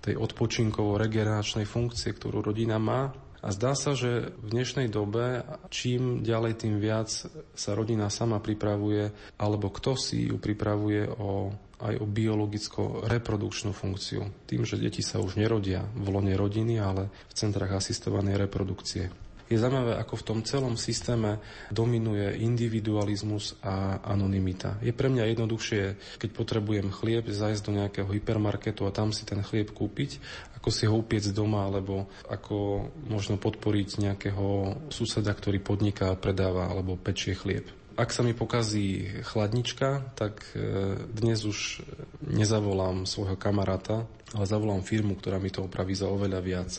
tej 0.00 0.14
odpočinkovo-regeneračnej 0.16 1.68
funkcie, 1.68 2.16
ktorú 2.16 2.40
rodina 2.40 2.80
má. 2.80 3.12
A 3.40 3.56
zdá 3.56 3.72
sa, 3.72 3.96
že 3.96 4.36
v 4.36 4.46
dnešnej 4.52 4.92
dobe 4.92 5.48
čím 5.72 6.20
ďalej, 6.20 6.60
tým 6.60 6.76
viac 6.76 7.08
sa 7.56 7.70
rodina 7.72 8.12
sama 8.12 8.36
pripravuje, 8.36 9.08
alebo 9.40 9.72
kto 9.72 9.96
si 9.96 10.28
ju 10.28 10.36
pripravuje 10.36 11.08
o, 11.08 11.48
aj 11.80 11.94
o 11.96 12.06
biologicko-reprodukčnú 12.06 13.72
funkciu. 13.72 14.28
Tým, 14.44 14.68
že 14.68 14.76
deti 14.76 15.00
sa 15.00 15.24
už 15.24 15.40
nerodia 15.40 15.88
v 15.96 16.06
lone 16.12 16.36
rodiny, 16.36 16.76
ale 16.76 17.08
v 17.08 17.32
centrách 17.32 17.80
asistovanej 17.80 18.36
reprodukcie. 18.36 19.29
Je 19.50 19.58
zaujímavé, 19.58 19.98
ako 19.98 20.14
v 20.14 20.26
tom 20.30 20.40
celom 20.46 20.78
systéme 20.78 21.42
dominuje 21.74 22.38
individualizmus 22.38 23.58
a 23.66 23.98
anonymita. 24.06 24.78
Je 24.78 24.94
pre 24.94 25.10
mňa 25.10 25.26
jednoduchšie, 25.34 25.82
keď 26.22 26.30
potrebujem 26.30 26.86
chlieb, 26.94 27.26
zajsť 27.26 27.62
do 27.66 27.74
nejakého 27.74 28.08
hypermarketu 28.14 28.86
a 28.86 28.94
tam 28.94 29.10
si 29.10 29.26
ten 29.26 29.42
chlieb 29.42 29.74
kúpiť, 29.74 30.22
ako 30.54 30.68
si 30.70 30.86
ho 30.86 30.94
upiec 30.94 31.26
doma, 31.34 31.66
alebo 31.66 32.06
ako 32.30 32.86
možno 33.10 33.42
podporiť 33.42 33.98
nejakého 33.98 34.78
suseda, 34.86 35.34
ktorý 35.34 35.58
podniká, 35.58 36.14
predáva 36.14 36.70
alebo 36.70 36.94
pečie 36.94 37.34
chlieb. 37.34 37.66
Ak 37.98 38.14
sa 38.14 38.22
mi 38.22 38.38
pokazí 38.38 39.18
chladnička, 39.26 40.14
tak 40.14 40.46
e, 40.54 40.94
dnes 41.10 41.42
už 41.42 41.82
nezavolám 42.22 43.02
svojho 43.02 43.34
kamaráta, 43.34 44.06
ale 44.30 44.46
zavolám 44.46 44.86
firmu, 44.86 45.18
ktorá 45.18 45.42
mi 45.42 45.50
to 45.50 45.66
opraví 45.66 45.98
za 45.98 46.06
oveľa 46.06 46.40
viac. 46.40 46.70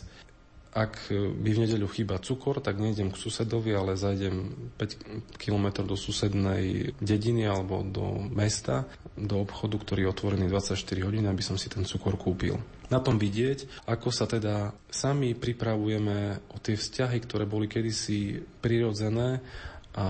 Ak 0.71 1.11
by 1.11 1.49
v 1.51 1.61
nedeľu 1.67 1.91
chýba 1.91 2.15
cukor, 2.23 2.63
tak 2.63 2.79
nejdem 2.79 3.11
k 3.11 3.19
susedovi, 3.19 3.75
ale 3.75 3.99
zajdem 3.99 4.71
5 4.79 5.35
km 5.35 5.83
do 5.83 5.99
susednej 5.99 6.95
dediny 7.03 7.43
alebo 7.43 7.83
do 7.83 8.23
mesta, 8.31 8.87
do 9.19 9.43
obchodu, 9.43 9.75
ktorý 9.75 10.07
je 10.07 10.11
otvorený 10.15 10.45
24 10.47 10.79
hodín, 11.03 11.27
aby 11.27 11.43
som 11.43 11.59
si 11.59 11.67
ten 11.67 11.83
cukor 11.83 12.15
kúpil. 12.15 12.55
Na 12.87 13.03
tom 13.03 13.19
vidieť, 13.19 13.83
ako 13.83 14.15
sa 14.15 14.23
teda 14.31 14.71
sami 14.87 15.35
pripravujeme 15.35 16.47
o 16.55 16.57
tie 16.63 16.79
vzťahy, 16.79 17.19
ktoré 17.19 17.43
boli 17.43 17.67
kedysi 17.67 18.39
prirodzené 18.63 19.43
a 19.91 20.07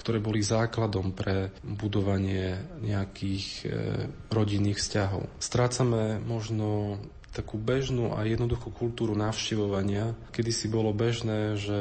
ktoré 0.00 0.16
boli 0.16 0.40
základom 0.40 1.12
pre 1.12 1.52
budovanie 1.60 2.56
nejakých 2.80 3.46
e, 3.60 3.64
rodinných 4.32 4.80
vzťahov. 4.80 5.28
Strácame 5.36 6.16
možno 6.24 6.96
takú 7.30 7.56
bežnú 7.56 8.10
a 8.18 8.26
jednoduchú 8.26 8.74
kultúru 8.74 9.14
navštevovania. 9.14 10.18
Kedy 10.34 10.50
si 10.50 10.66
bolo 10.66 10.90
bežné, 10.90 11.54
že 11.54 11.80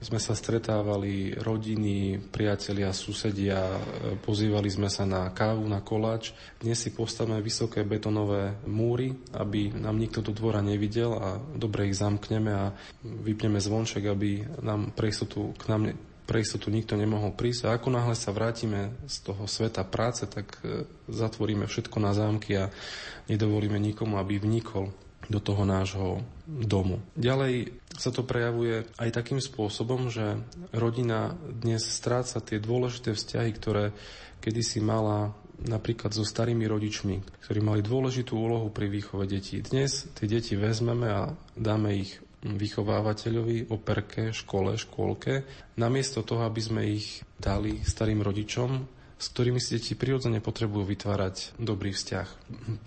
sme 0.00 0.16
sa 0.16 0.32
stretávali 0.32 1.36
rodiny, 1.36 2.16
priatelia, 2.32 2.96
susedia, 2.96 3.76
pozývali 4.24 4.72
sme 4.72 4.88
sa 4.88 5.04
na 5.04 5.28
kávu, 5.30 5.68
na 5.68 5.84
koláč. 5.84 6.32
Dnes 6.56 6.80
si 6.80 6.96
postavíme 6.96 7.44
vysoké 7.44 7.84
betonové 7.84 8.56
múry, 8.64 9.12
aby 9.36 9.76
nám 9.76 10.00
nikto 10.00 10.24
do 10.24 10.32
dvora 10.32 10.64
nevidel 10.64 11.12
a 11.12 11.36
dobre 11.36 11.92
ich 11.92 12.00
zamkneme 12.00 12.52
a 12.52 12.72
vypneme 13.04 13.60
zvonček, 13.60 14.08
aby 14.08 14.48
nám 14.64 14.96
pre 14.96 15.12
istotu 15.12 15.52
k 15.60 15.68
nám 15.68 15.92
pre 16.26 16.42
istotu 16.42 16.68
nikto 16.74 16.98
nemohol 16.98 17.32
prísť. 17.32 17.70
A 17.70 17.78
ako 17.78 17.94
náhle 17.94 18.18
sa 18.18 18.34
vrátime 18.34 18.92
z 19.06 19.16
toho 19.22 19.46
sveta 19.46 19.86
práce, 19.86 20.26
tak 20.26 20.58
e, 20.60 20.84
zatvoríme 21.06 21.70
všetko 21.70 21.96
na 22.02 22.12
zámky 22.12 22.58
a 22.58 22.68
nedovolíme 23.30 23.78
nikomu, 23.78 24.18
aby 24.18 24.42
vnikol 24.42 24.90
do 25.26 25.38
toho 25.42 25.66
nášho 25.66 26.22
domu. 26.46 27.02
Ďalej 27.18 27.74
sa 27.98 28.14
to 28.14 28.22
prejavuje 28.22 28.86
aj 28.98 29.10
takým 29.10 29.42
spôsobom, 29.42 30.06
že 30.10 30.38
rodina 30.70 31.34
dnes 31.42 31.82
stráca 31.82 32.38
tie 32.38 32.62
dôležité 32.62 33.14
vzťahy, 33.14 33.50
ktoré 33.54 33.84
kedysi 34.38 34.78
mala 34.78 35.34
napríklad 35.56 36.12
so 36.12 36.22
starými 36.22 36.68
rodičmi, 36.68 37.24
ktorí 37.48 37.60
mali 37.64 37.80
dôležitú 37.80 38.36
úlohu 38.36 38.68
pri 38.68 38.92
výchove 38.92 39.24
detí. 39.24 39.64
Dnes 39.64 40.04
tie 40.14 40.28
deti 40.28 40.52
vezmeme 40.54 41.08
a 41.08 41.22
dáme 41.56 41.96
ich 41.96 42.20
vychovávateľovi, 42.54 43.74
operke, 43.74 44.30
škole, 44.30 44.78
škôlke, 44.78 45.42
namiesto 45.74 46.22
toho, 46.22 46.46
aby 46.46 46.60
sme 46.62 46.82
ich 46.86 47.26
dali 47.34 47.82
starým 47.82 48.22
rodičom, 48.22 48.70
s 49.18 49.26
ktorými 49.34 49.58
si 49.58 49.80
deti 49.80 49.98
prirodzene 49.98 50.38
potrebujú 50.38 50.86
vytvárať 50.86 51.58
dobrý 51.58 51.90
vzťah. 51.90 52.28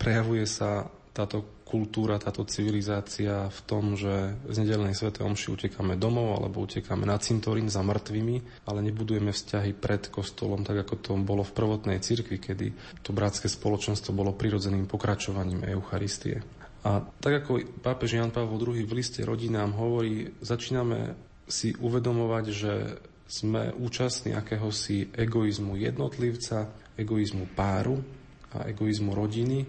Prejavuje 0.00 0.48
sa 0.48 0.88
táto 1.12 1.60
kultúra, 1.70 2.18
táto 2.18 2.42
civilizácia 2.42 3.46
v 3.46 3.60
tom, 3.62 3.94
že 3.94 4.34
z 4.50 4.56
nedelnej 4.58 4.98
svete 4.98 5.22
omši 5.22 5.54
utekáme 5.54 5.94
domov 5.94 6.34
alebo 6.34 6.66
utekáme 6.66 7.06
na 7.06 7.14
cintorín 7.22 7.70
za 7.70 7.86
mŕtvými, 7.86 8.66
ale 8.66 8.82
nebudujeme 8.90 9.30
vzťahy 9.30 9.78
pred 9.78 10.10
kostolom, 10.10 10.66
tak 10.66 10.82
ako 10.82 10.94
to 10.98 11.12
bolo 11.22 11.46
v 11.46 11.54
prvotnej 11.54 12.02
cirkvi, 12.02 12.42
kedy 12.42 12.74
to 13.06 13.14
bratské 13.14 13.46
spoločenstvo 13.46 14.10
bolo 14.10 14.34
prirodzeným 14.34 14.90
pokračovaním 14.90 15.62
Eucharistie. 15.70 16.59
A 16.80 17.04
tak 17.20 17.44
ako 17.44 17.80
pápež 17.84 18.16
Jan 18.16 18.32
Pavel 18.32 18.56
II 18.56 18.84
v 18.88 18.96
liste 18.96 19.20
rodinám 19.20 19.76
hovorí, 19.76 20.32
začíname 20.40 21.12
si 21.44 21.76
uvedomovať, 21.76 22.44
že 22.48 22.72
sme 23.30 23.70
účastní 23.76 24.34
akéhosi 24.34 25.12
egoizmu 25.12 25.78
jednotlivca, 25.78 26.66
egoizmu 26.98 27.52
páru 27.54 28.00
a 28.56 28.66
egoizmu 28.66 29.14
rodiny, 29.14 29.62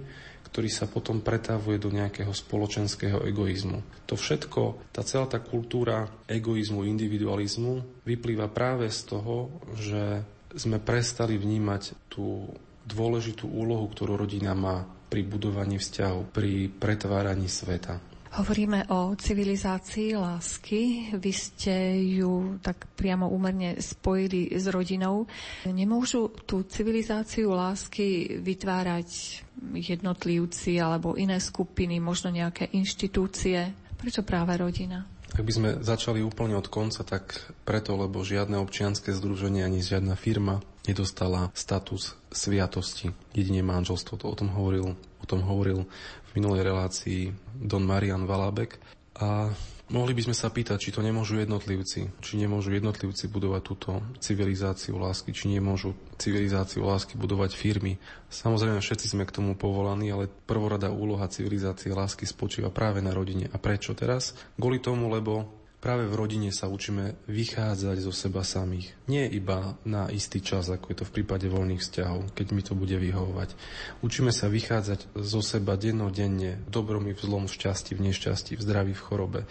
ktorý 0.51 0.70
sa 0.72 0.89
potom 0.89 1.22
pretávuje 1.22 1.77
do 1.77 1.94
nejakého 1.94 2.34
spoločenského 2.34 3.22
egoizmu. 3.27 4.08
To 4.10 4.18
všetko, 4.18 4.91
tá 4.91 5.06
celá 5.06 5.30
tá 5.30 5.39
kultúra 5.39 6.10
egoizmu, 6.25 6.84
individualizmu 6.84 8.03
vyplýva 8.03 8.50
práve 8.50 8.89
z 8.89 9.00
toho, 9.06 9.62
že 9.77 10.25
sme 10.51 10.84
prestali 10.84 11.39
vnímať 11.39 12.12
tú 12.12 12.51
dôležitú 12.91 13.48
úlohu, 13.48 13.88
ktorú 13.91 14.19
rodina 14.19 14.55
má 14.55 14.83
pri 15.12 15.27
budovaní 15.27 15.75
vzťahov, 15.75 16.31
pri 16.31 16.71
pretváraní 16.71 17.51
sveta. 17.51 18.00
Hovoríme 18.31 18.88
o 18.95 19.12
civilizácii 19.12 20.15
lásky. 20.15 21.12
Vy 21.19 21.31
ste 21.36 22.00
ju 22.15 22.63
tak 22.63 22.88
priamo 22.95 23.27
úmerne 23.27 23.75
spojili 23.83 24.55
s 24.55 24.71
rodinou. 24.71 25.27
Nemôžu 25.67 26.31
tú 26.48 26.63
civilizáciu 26.63 27.51
lásky 27.51 28.39
vytvárať 28.39 29.43
jednotlivci 29.75 30.79
alebo 30.79 31.19
iné 31.19 31.43
skupiny, 31.43 32.00
možno 32.00 32.31
nejaké 32.31 32.71
inštitúcie? 32.71 33.75
Prečo 34.00 34.24
práve 34.24 34.55
rodina? 34.55 35.03
Ak 35.36 35.43
by 35.43 35.51
sme 35.51 35.69
začali 35.83 36.24
úplne 36.24 36.55
od 36.55 36.71
konca, 36.71 37.03
tak 37.03 37.36
preto, 37.67 38.00
lebo 38.00 38.24
žiadne 38.24 38.55
občianske 38.63 39.12
združenie 39.12 39.67
ani 39.67 39.83
žiadna 39.83 40.15
firma 40.15 40.63
nedostala 40.88 41.52
status 41.54 42.18
sviatosti. 42.32 43.14
Jedine 43.36 43.62
manželstvo, 43.62 44.18
to 44.18 44.26
o 44.30 44.36
tom 44.36 44.50
hovoril, 44.54 44.98
o 44.98 45.26
tom 45.26 45.46
hovoril 45.46 45.86
v 46.30 46.32
minulej 46.34 46.66
relácii 46.66 47.34
Don 47.58 47.86
Marian 47.86 48.26
Valabek. 48.26 48.80
A 49.22 49.52
Mohli 49.92 50.16
by 50.16 50.24
sme 50.24 50.36
sa 50.40 50.48
pýtať, 50.48 50.80
či 50.80 50.96
to 50.96 51.04
nemôžu 51.04 51.36
jednotlivci, 51.36 52.16
či 52.24 52.34
nemôžu 52.40 52.72
jednotlivci 52.72 53.28
budovať 53.28 53.60
túto 53.60 54.00
civilizáciu 54.24 54.96
lásky, 54.96 55.36
či 55.36 55.52
nemôžu 55.52 55.92
civilizáciu 56.16 56.88
lásky 56.88 57.20
budovať 57.20 57.60
firmy. 57.60 58.00
Samozrejme, 58.32 58.80
všetci 58.80 59.12
sme 59.12 59.28
k 59.28 59.36
tomu 59.36 59.60
povolaní, 59.60 60.08
ale 60.08 60.32
prvorada 60.32 60.96
úloha 60.96 61.28
civilizácie 61.28 61.92
lásky 61.92 62.24
spočíva 62.24 62.72
práve 62.72 63.04
na 63.04 63.12
rodine. 63.12 63.52
A 63.52 63.60
prečo 63.60 63.92
teraz? 63.92 64.32
Kvôli 64.56 64.80
tomu, 64.80 65.12
lebo 65.12 65.61
Práve 65.82 66.06
v 66.06 66.14
rodine 66.14 66.54
sa 66.54 66.70
učíme 66.70 67.18
vychádzať 67.26 68.06
zo 68.06 68.14
seba 68.14 68.46
samých. 68.46 68.94
Nie 69.10 69.26
iba 69.26 69.82
na 69.82 70.14
istý 70.14 70.38
čas, 70.38 70.70
ako 70.70 70.94
je 70.94 70.98
to 71.02 71.10
v 71.10 71.16
prípade 71.18 71.50
voľných 71.50 71.82
vzťahov, 71.82 72.38
keď 72.38 72.48
mi 72.54 72.62
to 72.62 72.78
bude 72.78 72.94
vyhovovať. 72.94 73.58
Učíme 74.06 74.30
sa 74.30 74.46
vychádzať 74.46 75.10
zo 75.18 75.42
seba 75.42 75.74
dennodenne, 75.82 76.62
v 76.62 76.70
dobrom 76.70 77.10
i 77.10 77.18
v 77.18 77.24
zlom, 77.26 77.50
v 77.50 77.58
šťastí, 77.58 77.98
v 77.98 78.14
nešťastí, 78.14 78.62
v 78.62 78.62
zdraví, 78.62 78.94
v 78.94 79.06
chorobe. 79.10 79.42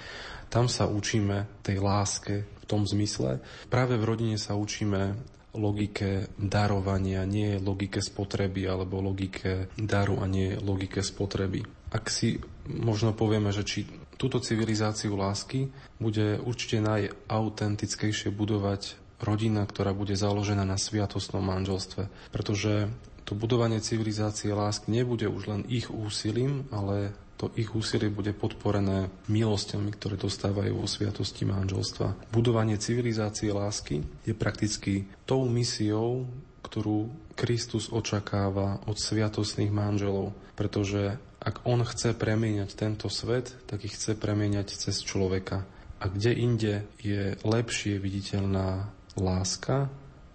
Tam 0.55 0.71
sa 0.71 0.87
učíme 0.87 1.51
tej 1.67 1.83
láske 1.83 2.47
v 2.47 2.65
tom 2.71 2.87
zmysle. 2.87 3.43
Práve 3.67 3.99
v 3.99 4.07
rodine 4.07 4.39
sa 4.39 4.55
učíme 4.55 5.19
logike 5.59 6.31
darovania, 6.39 7.27
nie 7.27 7.59
logike 7.59 7.99
spotreby, 7.99 8.71
alebo 8.71 9.03
logike 9.03 9.75
daru 9.75 10.23
a 10.23 10.31
nie 10.31 10.55
logike 10.55 11.03
spotreby. 11.03 11.67
Ak 11.91 12.07
si 12.07 12.39
možno 12.71 13.19
povieme, 13.19 13.51
že 13.51 13.67
či 13.67 13.83
túto 14.21 14.37
civilizáciu 14.37 15.17
lásky 15.17 15.73
bude 15.97 16.37
určite 16.45 16.85
najautentickejšie 16.85 18.29
budovať 18.29 19.01
rodina, 19.25 19.65
ktorá 19.65 19.97
bude 19.97 20.13
založená 20.13 20.69
na 20.69 20.77
sviatostnom 20.77 21.41
manželstve. 21.41 22.13
Pretože 22.29 22.93
to 23.25 23.33
budovanie 23.33 23.81
civilizácie 23.81 24.53
lásky 24.53 24.93
nebude 24.93 25.25
už 25.25 25.49
len 25.49 25.63
ich 25.73 25.89
úsilím, 25.89 26.69
ale 26.69 27.17
to 27.41 27.49
ich 27.57 27.73
úsilie 27.73 28.13
bude 28.13 28.37
podporené 28.37 29.09
milosťami, 29.33 29.97
ktoré 29.97 30.21
dostávajú 30.21 30.77
vo 30.77 30.85
sviatosti 30.85 31.49
manželstva. 31.49 32.29
Budovanie 32.37 32.77
civilizácie 32.77 33.49
lásky 33.49 34.05
je 34.29 34.37
prakticky 34.37 35.09
tou 35.25 35.49
misiou, 35.49 36.29
ktorú 36.61 37.09
Kristus 37.33 37.89
očakáva 37.89 38.85
od 38.85 39.01
sviatostných 39.01 39.73
manželov, 39.73 40.37
pretože 40.53 41.17
ak 41.41 41.65
on 41.65 41.81
chce 41.81 42.13
premieňať 42.13 42.77
tento 42.77 43.09
svet, 43.09 43.57
tak 43.65 43.89
ich 43.89 43.97
chce 43.97 44.13
premieňať 44.13 44.77
cez 44.77 45.01
človeka. 45.01 45.65
A 46.01 46.09
kde 46.09 46.33
inde 46.37 46.75
je 47.01 47.37
lepšie 47.41 47.97
viditeľná 47.97 48.93
láska, 49.17 49.89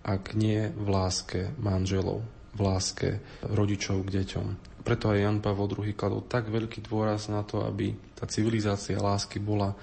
ak 0.05 0.33
nie 0.37 0.69
v 0.73 0.87
láske 0.89 1.53
manželov, 1.61 2.25
v 2.53 2.59
láske 2.61 3.09
rodičov 3.45 4.05
k 4.05 4.21
deťom. 4.21 4.47
Preto 4.85 5.09
aj 5.09 5.17
Jan 5.17 5.41
Pavel 5.41 5.65
II 5.73 5.97
kladol 5.97 6.21
tak 6.29 6.53
veľký 6.53 6.85
dôraz 6.85 7.25
na 7.29 7.41
to, 7.41 7.65
aby 7.65 7.97
tá 8.13 8.29
civilizácia 8.29 9.01
lásky 9.01 9.41
bola 9.41 9.73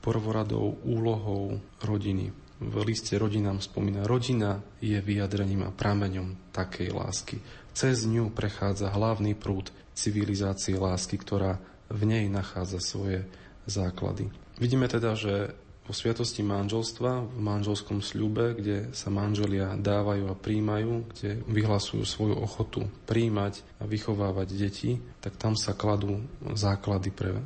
prvoradou 0.00 0.80
úlohou 0.84 1.60
rodiny. 1.84 2.32
V 2.56 2.74
liste 2.88 3.12
rodinám 3.20 3.60
spomína, 3.60 4.08
rodina 4.08 4.64
je 4.80 4.96
vyjadrením 4.96 5.68
a 5.68 5.74
prameňom 5.76 6.56
takej 6.56 6.88
lásky. 6.88 7.36
Cez 7.76 8.08
ňu 8.08 8.32
prechádza 8.32 8.88
hlavný 8.88 9.36
prúd 9.36 9.68
civilizácie 9.96 10.76
lásky, 10.76 11.16
ktorá 11.16 11.56
v 11.88 12.02
nej 12.04 12.28
nachádza 12.28 12.78
svoje 12.78 13.24
základy. 13.64 14.28
Vidíme 14.60 14.86
teda, 14.86 15.16
že 15.16 15.56
vo 15.86 15.94
sviatosti 15.94 16.42
manželstva, 16.42 17.30
v 17.30 17.40
manželskom 17.40 18.02
sľube, 18.02 18.58
kde 18.58 18.90
sa 18.90 19.06
manželia 19.06 19.78
dávajú 19.78 20.26
a 20.26 20.34
príjmajú, 20.34 20.92
kde 21.14 21.30
vyhlasujú 21.46 22.02
svoju 22.02 22.34
ochotu 22.34 22.90
príjmať 23.06 23.62
a 23.78 23.86
vychovávať 23.86 24.48
deti, 24.50 24.98
tak 25.22 25.38
tam 25.38 25.54
sa 25.54 25.78
kladú 25.78 26.26
základy 26.58 27.14
pre 27.14 27.38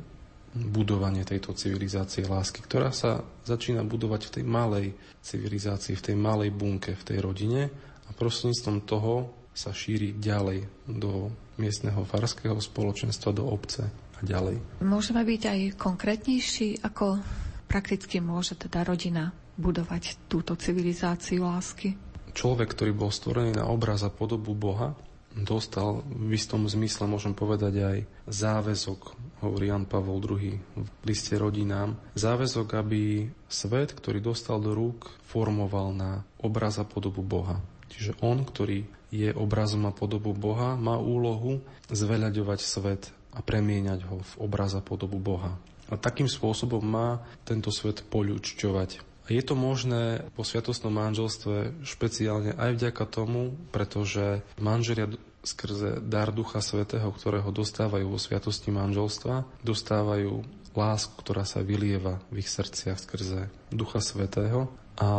budovanie 0.51 1.23
tejto 1.23 1.53
civilizácie 1.53 2.27
lásky, 2.27 2.65
ktorá 2.65 2.91
sa 2.91 3.23
začína 3.45 3.85
budovať 3.87 4.21
v 4.27 4.33
tej 4.41 4.43
malej 4.43 4.87
civilizácii, 5.21 5.95
v 5.95 6.05
tej 6.11 6.15
malej 6.17 6.51
bunke, 6.51 6.97
v 6.97 7.07
tej 7.07 7.17
rodine 7.23 7.71
a 8.09 8.11
prostredníctvom 8.11 8.77
toho 8.83 9.40
sa 9.51 9.75
šíri 9.75 10.15
ďalej 10.15 10.67
do 10.87 11.31
miestneho 11.59 12.07
farského 12.07 12.57
spoločenstva 12.57 13.35
do 13.35 13.45
obce 13.45 13.85
a 13.91 14.19
ďalej. 14.23 14.81
Môžeme 14.81 15.21
byť 15.21 15.41
aj 15.47 15.59
konkrétnejší, 15.75 16.81
ako 16.81 17.19
prakticky 17.67 18.23
môže 18.23 18.55
teda 18.55 18.87
rodina 18.87 19.35
budovať 19.59 20.27
túto 20.31 20.55
civilizáciu 20.55 21.45
lásky? 21.45 21.95
Človek, 22.31 22.71
ktorý 22.71 22.91
bol 22.95 23.11
stvorený 23.11 23.59
na 23.59 23.67
obraz 23.67 24.07
a 24.07 24.11
podobu 24.11 24.55
Boha, 24.55 24.95
dostal 25.35 26.03
v 26.07 26.35
istom 26.35 26.67
zmysle, 26.67 27.07
môžem 27.07 27.31
povedať 27.31 27.73
aj 27.79 27.97
záväzok, 28.27 28.99
hovorí 29.43 29.71
Jan 29.71 29.87
Pavol 29.87 30.19
II 30.19 30.59
v 30.75 30.89
liste 31.07 31.35
rodinám, 31.39 31.95
záväzok, 32.15 32.67
aby 32.75 33.31
svet, 33.47 33.95
ktorý 33.95 34.19
dostal 34.19 34.59
do 34.59 34.75
rúk, 34.75 35.11
formoval 35.27 35.95
na 35.95 36.11
obraz 36.39 36.79
a 36.79 36.85
podobu 36.87 37.23
Boha. 37.23 37.59
Čiže 37.91 38.17
on, 38.23 38.47
ktorý 38.47 38.87
je 39.11 39.35
obrazom 39.35 39.83
a 39.85 39.93
podobu 39.93 40.31
Boha, 40.31 40.79
má 40.79 40.95
úlohu 40.95 41.59
zveľaďovať 41.91 42.59
svet 42.63 43.11
a 43.35 43.43
premieňať 43.43 44.07
ho 44.07 44.23
v 44.23 44.33
obraz 44.39 44.71
a 44.75 44.81
podobu 44.83 45.19
Boha. 45.19 45.59
A 45.91 45.99
takým 45.99 46.31
spôsobom 46.31 46.79
má 46.79 47.19
tento 47.43 47.67
svet 47.69 48.07
poľučťovať. 48.07 49.03
A 49.27 49.35
je 49.35 49.43
to 49.43 49.53
možné 49.59 50.25
po 50.33 50.47
sviatostnom 50.47 50.95
manželstve 50.95 51.83
špeciálne 51.83 52.55
aj 52.55 52.79
vďaka 52.79 53.03
tomu, 53.11 53.53
pretože 53.75 54.41
manželia 54.57 55.11
skrze 55.43 55.99
dar 56.01 56.31
Ducha 56.31 56.61
Svetého, 56.63 57.11
ktorého 57.11 57.49
dostávajú 57.51 58.07
vo 58.07 58.19
sviatosti 58.21 58.69
manželstva, 58.71 59.61
dostávajú 59.65 60.41
lásku, 60.71 61.13
ktorá 61.19 61.43
sa 61.43 61.59
vylieva 61.65 62.23
v 62.31 62.45
ich 62.45 62.49
srdciach 62.49 62.97
skrze 62.97 63.51
Ducha 63.73 63.99
Svetého. 63.99 64.71
A 65.01 65.09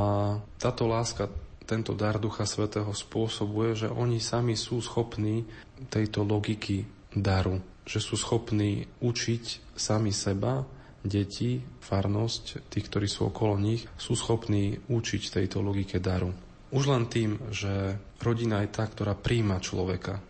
táto 0.62 0.86
láska 0.86 1.28
tento 1.72 1.96
dar 1.96 2.20
Ducha 2.20 2.44
Svetého 2.44 2.92
spôsobuje, 2.92 3.72
že 3.72 3.88
oni 3.88 4.20
sami 4.20 4.60
sú 4.60 4.84
schopní 4.84 5.48
tejto 5.88 6.20
logiky 6.20 6.84
daru. 7.16 7.64
Že 7.88 7.98
sú 8.04 8.14
schopní 8.20 8.84
učiť 9.00 9.72
sami 9.72 10.12
seba, 10.12 10.68
deti, 11.00 11.64
farnosť, 11.80 12.68
tí, 12.68 12.78
ktorí 12.84 13.08
sú 13.08 13.32
okolo 13.32 13.56
nich, 13.56 13.88
sú 13.96 14.12
schopní 14.12 14.76
učiť 14.86 15.40
tejto 15.40 15.64
logike 15.64 15.96
daru. 15.96 16.30
Už 16.68 16.92
len 16.92 17.08
tým, 17.08 17.40
že 17.48 17.96
rodina 18.20 18.60
je 18.62 18.68
tá, 18.68 18.84
ktorá 18.84 19.16
príjma 19.16 19.56
človeka. 19.58 20.20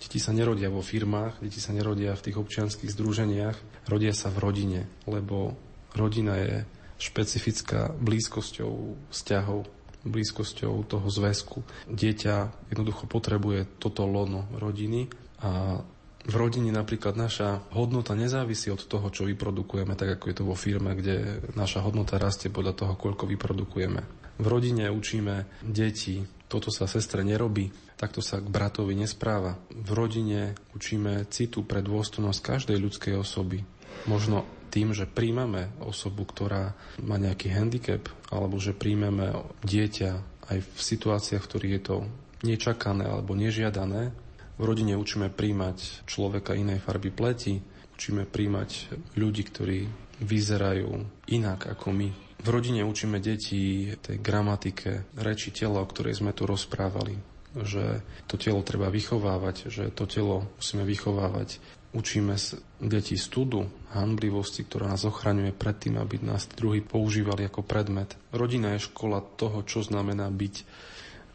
Deti 0.00 0.20
sa 0.20 0.32
nerodia 0.32 0.72
vo 0.72 0.84
firmách, 0.84 1.40
deti 1.44 1.60
sa 1.60 1.76
nerodia 1.76 2.16
v 2.16 2.24
tých 2.28 2.36
občianských 2.36 2.92
združeniach, 2.92 3.88
rodia 3.88 4.12
sa 4.12 4.32
v 4.32 4.40
rodine, 4.40 4.80
lebo 5.08 5.56
rodina 5.96 6.36
je 6.36 6.64
špecifická 6.96 7.92
blízkosťou 7.96 8.72
vzťahov 9.12 9.75
blízkosťou 10.06 10.86
toho 10.86 11.08
zväzku. 11.10 11.66
Dieťa 11.90 12.70
jednoducho 12.70 13.10
potrebuje 13.10 13.66
toto 13.82 14.06
lono 14.06 14.46
rodiny 14.56 15.10
a 15.42 15.82
v 16.26 16.34
rodine 16.34 16.74
napríklad 16.74 17.14
naša 17.14 17.70
hodnota 17.70 18.18
nezávisí 18.18 18.74
od 18.74 18.82
toho, 18.82 19.14
čo 19.14 19.30
vyprodukujeme, 19.30 19.94
tak 19.94 20.18
ako 20.18 20.24
je 20.26 20.36
to 20.36 20.44
vo 20.48 20.58
firme, 20.58 20.98
kde 20.98 21.46
naša 21.54 21.86
hodnota 21.86 22.18
rastie 22.18 22.50
podľa 22.50 22.74
toho, 22.74 22.92
koľko 22.98 23.30
vyprodukujeme. 23.30 24.02
V 24.42 24.46
rodine 24.50 24.90
učíme 24.90 25.46
deti, 25.62 26.26
toto 26.50 26.74
sa 26.74 26.90
sestre 26.90 27.22
nerobí, 27.22 27.70
takto 27.94 28.18
sa 28.18 28.42
k 28.42 28.46
bratovi 28.50 28.98
nespráva. 28.98 29.54
V 29.70 29.90
rodine 29.94 30.58
učíme 30.74 31.30
citu 31.30 31.62
pre 31.62 31.78
dôstojnosť 31.78 32.40
každej 32.42 32.78
ľudskej 32.82 33.14
osoby. 33.14 33.62
Možno 34.10 34.46
tým, 34.76 34.92
že 34.92 35.08
príjmame 35.08 35.72
osobu, 35.80 36.28
ktorá 36.28 36.76
má 37.00 37.16
nejaký 37.16 37.48
handicap, 37.48 38.04
alebo 38.28 38.60
že 38.60 38.76
príjmeme 38.76 39.32
dieťa 39.64 40.10
aj 40.52 40.58
v 40.60 40.76
situáciách, 40.76 41.40
v 41.40 41.48
ktorých 41.48 41.74
je 41.80 41.82
to 41.82 41.96
nečakané 42.44 43.08
alebo 43.08 43.32
nežiadané. 43.32 44.12
V 44.60 44.62
rodine 44.68 45.00
učíme 45.00 45.32
príjmať 45.32 46.04
človeka 46.04 46.52
inej 46.52 46.84
farby 46.84 47.08
pleti, 47.08 47.56
učíme 47.96 48.28
príjmať 48.28 48.70
ľudí, 49.16 49.42
ktorí 49.48 49.88
vyzerajú 50.20 50.92
inak 51.32 51.72
ako 51.72 51.96
my. 51.96 52.08
V 52.36 52.48
rodine 52.52 52.84
učíme 52.84 53.16
deti 53.16 53.88
tej 53.96 54.20
gramatike, 54.20 55.08
reči 55.16 55.56
tela, 55.56 55.80
o 55.80 55.88
ktorej 55.88 56.20
sme 56.20 56.36
tu 56.36 56.44
rozprávali, 56.44 57.16
že 57.64 58.04
to 58.28 58.36
telo 58.36 58.60
treba 58.60 58.92
vychovávať, 58.92 59.72
že 59.72 59.84
to 59.96 60.04
telo 60.04 60.44
musíme 60.60 60.84
vychovávať 60.84 61.75
Učíme 61.96 62.36
deti 62.76 63.16
studu, 63.16 63.64
hanblivosti, 63.96 64.68
ktorá 64.68 64.92
nás 64.92 65.08
ochraňuje 65.08 65.56
pred 65.56 65.80
tým, 65.80 65.96
aby 65.96 66.20
nás 66.20 66.44
druhý 66.52 66.84
používali 66.84 67.48
ako 67.48 67.64
predmet. 67.64 68.12
Rodina 68.36 68.76
je 68.76 68.84
škola 68.84 69.24
toho, 69.24 69.64
čo 69.64 69.80
znamená 69.80 70.28
byť 70.28 70.54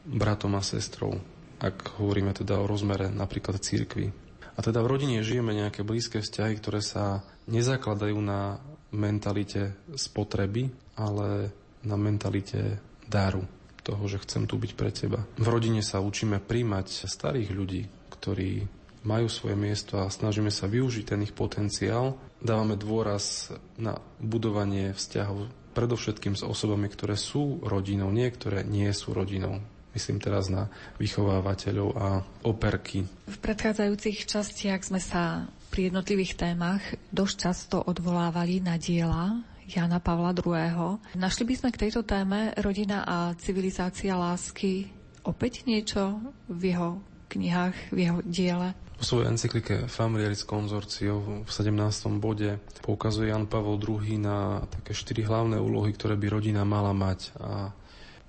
bratom 0.06 0.54
a 0.54 0.62
sestrou, 0.62 1.18
ak 1.58 1.98
hovoríme 1.98 2.30
teda 2.38 2.62
o 2.62 2.70
rozmere 2.70 3.10
napríklad 3.10 3.58
církvy. 3.58 4.14
A 4.54 4.60
teda 4.62 4.86
v 4.86 4.92
rodine 4.94 5.26
žijeme 5.26 5.58
nejaké 5.58 5.82
blízke 5.82 6.22
vzťahy, 6.22 6.62
ktoré 6.62 6.86
sa 6.86 7.26
nezakladajú 7.50 8.22
na 8.22 8.62
mentalite 8.94 9.74
spotreby, 9.98 10.70
ale 10.94 11.50
na 11.82 11.98
mentalite 11.98 12.78
daru. 13.10 13.42
toho, 13.82 14.06
že 14.06 14.22
chcem 14.22 14.46
tu 14.46 14.62
byť 14.62 14.72
pre 14.78 14.94
teba. 14.94 15.26
V 15.42 15.48
rodine 15.50 15.82
sa 15.82 15.98
učíme 16.06 16.38
príjmať 16.38 17.10
starých 17.10 17.50
ľudí, 17.50 17.90
ktorí 18.14 18.70
majú 19.02 19.28
svoje 19.30 19.58
miesto 19.58 19.98
a 19.98 20.10
snažíme 20.10 20.54
sa 20.54 20.70
využiť 20.70 21.06
ten 21.14 21.26
ich 21.26 21.34
potenciál. 21.34 22.18
Dávame 22.42 22.78
dôraz 22.78 23.54
na 23.78 23.98
budovanie 24.22 24.94
vzťahov 24.94 25.50
predovšetkým 25.72 26.36
s 26.36 26.44
osobami, 26.44 26.92
ktoré 26.92 27.16
sú 27.16 27.64
rodinou, 27.64 28.12
nie 28.12 28.28
ktoré 28.28 28.68
nie 28.68 28.92
sú 28.92 29.16
rodinou. 29.16 29.64
Myslím 29.92 30.24
teraz 30.24 30.48
na 30.48 30.72
vychovávateľov 31.04 31.90
a 32.00 32.24
operky. 32.48 33.04
V 33.28 33.38
predchádzajúcich 33.44 34.24
častiach 34.24 34.88
sme 34.88 35.04
sa 35.04 35.52
pri 35.72 35.92
jednotlivých 35.92 36.40
témach 36.40 36.84
dosť 37.12 37.36
často 37.36 37.78
odvolávali 37.84 38.64
na 38.64 38.80
diela 38.80 39.44
Jana 39.68 40.00
Pavla 40.04 40.36
II. 40.36 41.00
Našli 41.16 41.44
by 41.48 41.54
sme 41.56 41.70
k 41.72 41.82
tejto 41.88 42.04
téme 42.04 42.52
rodina 42.60 43.04
a 43.08 43.36
civilizácia 43.40 44.16
lásky 44.16 44.92
opäť 45.24 45.64
niečo 45.64 46.20
v 46.52 46.76
jeho 46.76 46.90
knihách, 47.32 47.96
v 47.96 47.98
jeho 48.04 48.20
diele? 48.28 48.76
V 49.02 49.10
svojej 49.10 49.34
encyklike 49.34 49.90
Familiaris 49.90 50.46
Consortio 50.46 51.42
v 51.42 51.50
17. 51.50 52.22
bode 52.22 52.62
poukazuje 52.86 53.34
Jan 53.34 53.50
Pavel 53.50 53.82
II 53.82 54.22
na 54.22 54.62
také 54.70 54.94
štyri 54.94 55.26
hlavné 55.26 55.58
úlohy, 55.58 55.90
ktoré 55.98 56.14
by 56.14 56.30
rodina 56.30 56.62
mala 56.62 56.94
mať 56.94 57.34
a 57.42 57.74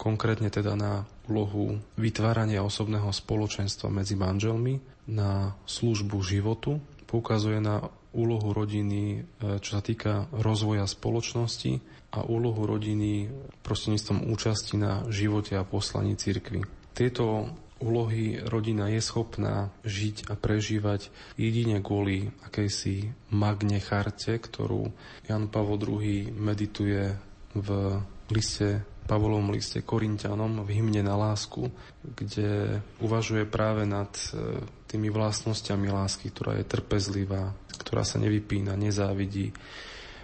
konkrétne 0.01 0.49
teda 0.49 0.73
na 0.73 1.05
úlohu 1.29 1.77
vytvárania 2.01 2.65
osobného 2.65 3.13
spoločenstva 3.13 3.93
medzi 3.93 4.17
manželmi, 4.17 4.81
na 5.13 5.53
službu 5.69 6.25
životu, 6.25 6.81
poukazuje 7.05 7.61
na 7.61 7.85
úlohu 8.17 8.57
rodiny, 8.57 9.21
e, 9.21 9.61
čo 9.61 9.77
sa 9.77 9.85
týka 9.85 10.33
rozvoja 10.33 10.89
spoločnosti 10.89 11.85
a 12.17 12.25
úlohu 12.25 12.65
rodiny 12.65 13.29
prostredníctvom 13.61 14.25
účasti 14.33 14.81
na 14.81 15.05
živote 15.13 15.53
a 15.53 15.69
poslaní 15.69 16.17
cirkvy. 16.17 16.65
Tieto 16.97 17.53
úlohy 17.83 18.39
rodina 18.47 18.87
je 18.89 19.03
schopná 19.03 19.75
žiť 19.83 20.31
a 20.31 20.39
prežívať 20.39 21.11
jedine 21.35 21.83
kvôli 21.83 22.31
akejsi 22.47 23.11
magne 23.35 23.83
charte, 23.83 24.39
ktorú 24.39 24.95
Jan 25.27 25.51
Pavol 25.51 25.83
II 25.83 26.31
medituje 26.39 27.19
v 27.53 27.69
liste 28.31 28.87
Pavlovom 29.03 29.51
liste 29.51 29.83
Korintianom 29.83 30.63
v 30.63 30.79
hymne 30.79 31.03
na 31.03 31.19
lásku, 31.19 31.67
kde 32.07 32.79
uvažuje 33.03 33.43
práve 33.51 33.83
nad 33.83 34.09
e, 34.31 34.63
tými 34.87 35.11
vlastnosťami 35.11 35.91
lásky, 35.91 36.31
ktorá 36.31 36.55
je 36.63 36.71
trpezlivá, 36.71 37.51
ktorá 37.83 38.07
sa 38.07 38.23
nevypína, 38.23 38.79
nezávidí, 38.79 39.51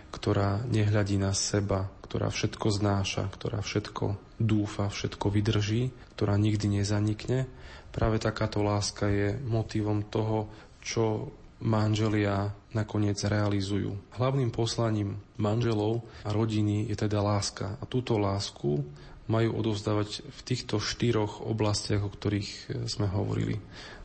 ktorá 0.09 0.65
nehľadí 0.65 1.21
na 1.21 1.37
seba, 1.37 1.89
ktorá 2.09 2.33
všetko 2.33 2.67
znáša, 2.73 3.29
ktorá 3.29 3.61
všetko 3.61 4.17
dúfa, 4.41 4.89
všetko 4.89 5.29
vydrží, 5.29 5.93
ktorá 6.17 6.41
nikdy 6.41 6.81
nezanikne. 6.81 7.45
Práve 7.93 8.17
takáto 8.17 8.65
láska 8.65 9.09
je 9.11 9.37
motivom 9.45 10.07
toho, 10.09 10.49
čo 10.81 11.29
manželia 11.61 12.55
nakoniec 12.73 13.19
realizujú. 13.27 13.99
Hlavným 14.15 14.55
poslaním 14.55 15.19
manželov 15.37 16.07
a 16.23 16.31
rodiny 16.31 16.87
je 16.87 16.97
teda 16.97 17.19
láska. 17.19 17.77
A 17.83 17.85
túto 17.85 18.17
lásku 18.17 18.87
majú 19.29 19.51
odovzdávať 19.61 20.25
v 20.25 20.41
týchto 20.47 20.81
štyroch 20.81 21.45
oblastiach, 21.45 22.01
o 22.01 22.09
ktorých 22.09 22.87
sme 22.89 23.11
hovorili. 23.11 23.61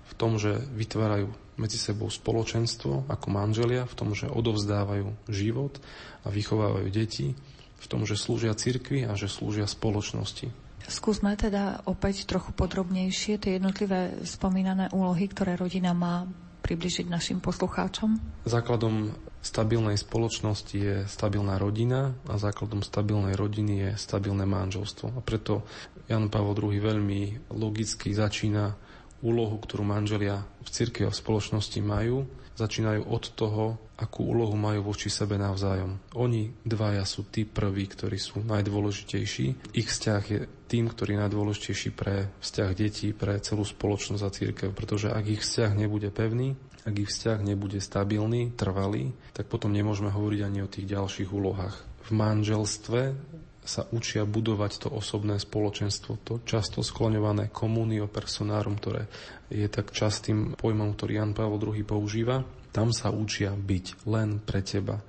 V 0.10 0.14
tom, 0.20 0.36
že 0.36 0.60
vytvárajú 0.76 1.32
medzi 1.56 1.78
sebou 1.78 2.10
spoločenstvo 2.10 3.10
ako 3.10 3.28
manželia, 3.30 3.86
v 3.86 3.98
tom, 3.98 4.10
že 4.18 4.30
odovzdávajú 4.30 5.30
život 5.30 5.78
a 6.26 6.34
vychovávajú 6.34 6.88
deti, 6.90 7.38
v 7.84 7.86
tom, 7.86 8.08
že 8.08 8.16
slúžia 8.16 8.56
cirkvi 8.56 9.04
a 9.04 9.14
že 9.14 9.28
slúžia 9.28 9.68
spoločnosti. 9.68 10.50
Skúsme 10.84 11.36
teda 11.40 11.84
opäť 11.88 12.28
trochu 12.28 12.52
podrobnejšie 12.52 13.40
tie 13.40 13.56
jednotlivé 13.56 14.20
spomínané 14.28 14.92
úlohy, 14.92 15.32
ktoré 15.32 15.56
rodina 15.56 15.96
má 15.96 16.28
približiť 16.64 17.08
našim 17.08 17.40
poslucháčom? 17.44 18.44
Základom 18.48 19.12
stabilnej 19.44 20.00
spoločnosti 20.00 20.78
je 20.80 20.98
stabilná 21.08 21.60
rodina 21.60 22.16
a 22.32 22.40
základom 22.40 22.80
stabilnej 22.80 23.36
rodiny 23.36 23.74
je 23.80 23.92
stabilné 24.00 24.48
manželstvo. 24.48 25.20
A 25.20 25.20
preto 25.20 25.68
Jan 26.08 26.32
Pavel 26.32 26.56
II 26.56 26.80
veľmi 26.80 27.52
logicky 27.52 28.16
začína 28.16 28.76
úlohu, 29.24 29.56
ktorú 29.58 29.88
manželia 29.88 30.44
v 30.62 30.70
cirkvi 30.70 31.08
a 31.08 31.14
v 31.16 31.20
spoločnosti 31.24 31.80
majú, 31.80 32.28
začínajú 32.54 33.10
od 33.10 33.24
toho, 33.34 33.66
akú 33.98 34.30
úlohu 34.30 34.54
majú 34.54 34.94
voči 34.94 35.10
sebe 35.10 35.40
navzájom. 35.40 35.98
Oni 36.20 36.54
dvaja 36.62 37.02
sú 37.08 37.26
tí 37.32 37.48
prví, 37.48 37.90
ktorí 37.90 38.20
sú 38.20 38.44
najdôležitejší. 38.46 39.74
Ich 39.74 39.90
vzťah 39.90 40.24
je 40.28 40.40
tým, 40.70 40.86
ktorý 40.92 41.18
je 41.18 41.24
najdôležitejší 41.26 41.90
pre 41.96 42.30
vzťah 42.44 42.70
detí, 42.78 43.10
pre 43.16 43.40
celú 43.42 43.66
spoločnosť 43.66 44.24
a 44.24 44.34
církev, 44.34 44.70
pretože 44.76 45.10
ak 45.10 45.26
ich 45.26 45.42
vzťah 45.42 45.72
nebude 45.74 46.10
pevný, 46.14 46.54
ak 46.84 46.96
ich 47.00 47.10
vzťah 47.10 47.40
nebude 47.42 47.80
stabilný, 47.80 48.52
trvalý, 48.54 49.16
tak 49.32 49.48
potom 49.48 49.72
nemôžeme 49.72 50.12
hovoriť 50.12 50.42
ani 50.44 50.60
o 50.62 50.72
tých 50.72 50.90
ďalších 50.92 51.32
úlohách. 51.32 51.80
V 52.04 52.10
manželstve 52.12 53.16
sa 53.64 53.88
učia 53.96 54.28
budovať 54.28 54.88
to 54.88 54.90
osobné 54.92 55.40
spoločenstvo, 55.40 56.20
to 56.24 56.34
často 56.44 56.84
skloňované 56.84 57.50
komunio 57.50 58.12
personárum, 58.12 58.76
ktoré 58.80 59.08
je 59.48 59.68
tak 59.72 59.96
častým 59.96 60.56
pojmom, 60.60 60.96
ktorý 60.96 61.20
Jan 61.20 61.32
Pavel 61.32 61.60
II 61.60 61.84
používa. 61.88 62.44
Tam 62.74 62.90
sa 62.90 63.14
učia 63.14 63.54
byť 63.54 64.08
len 64.10 64.42
pre 64.42 64.66
teba, 64.66 65.00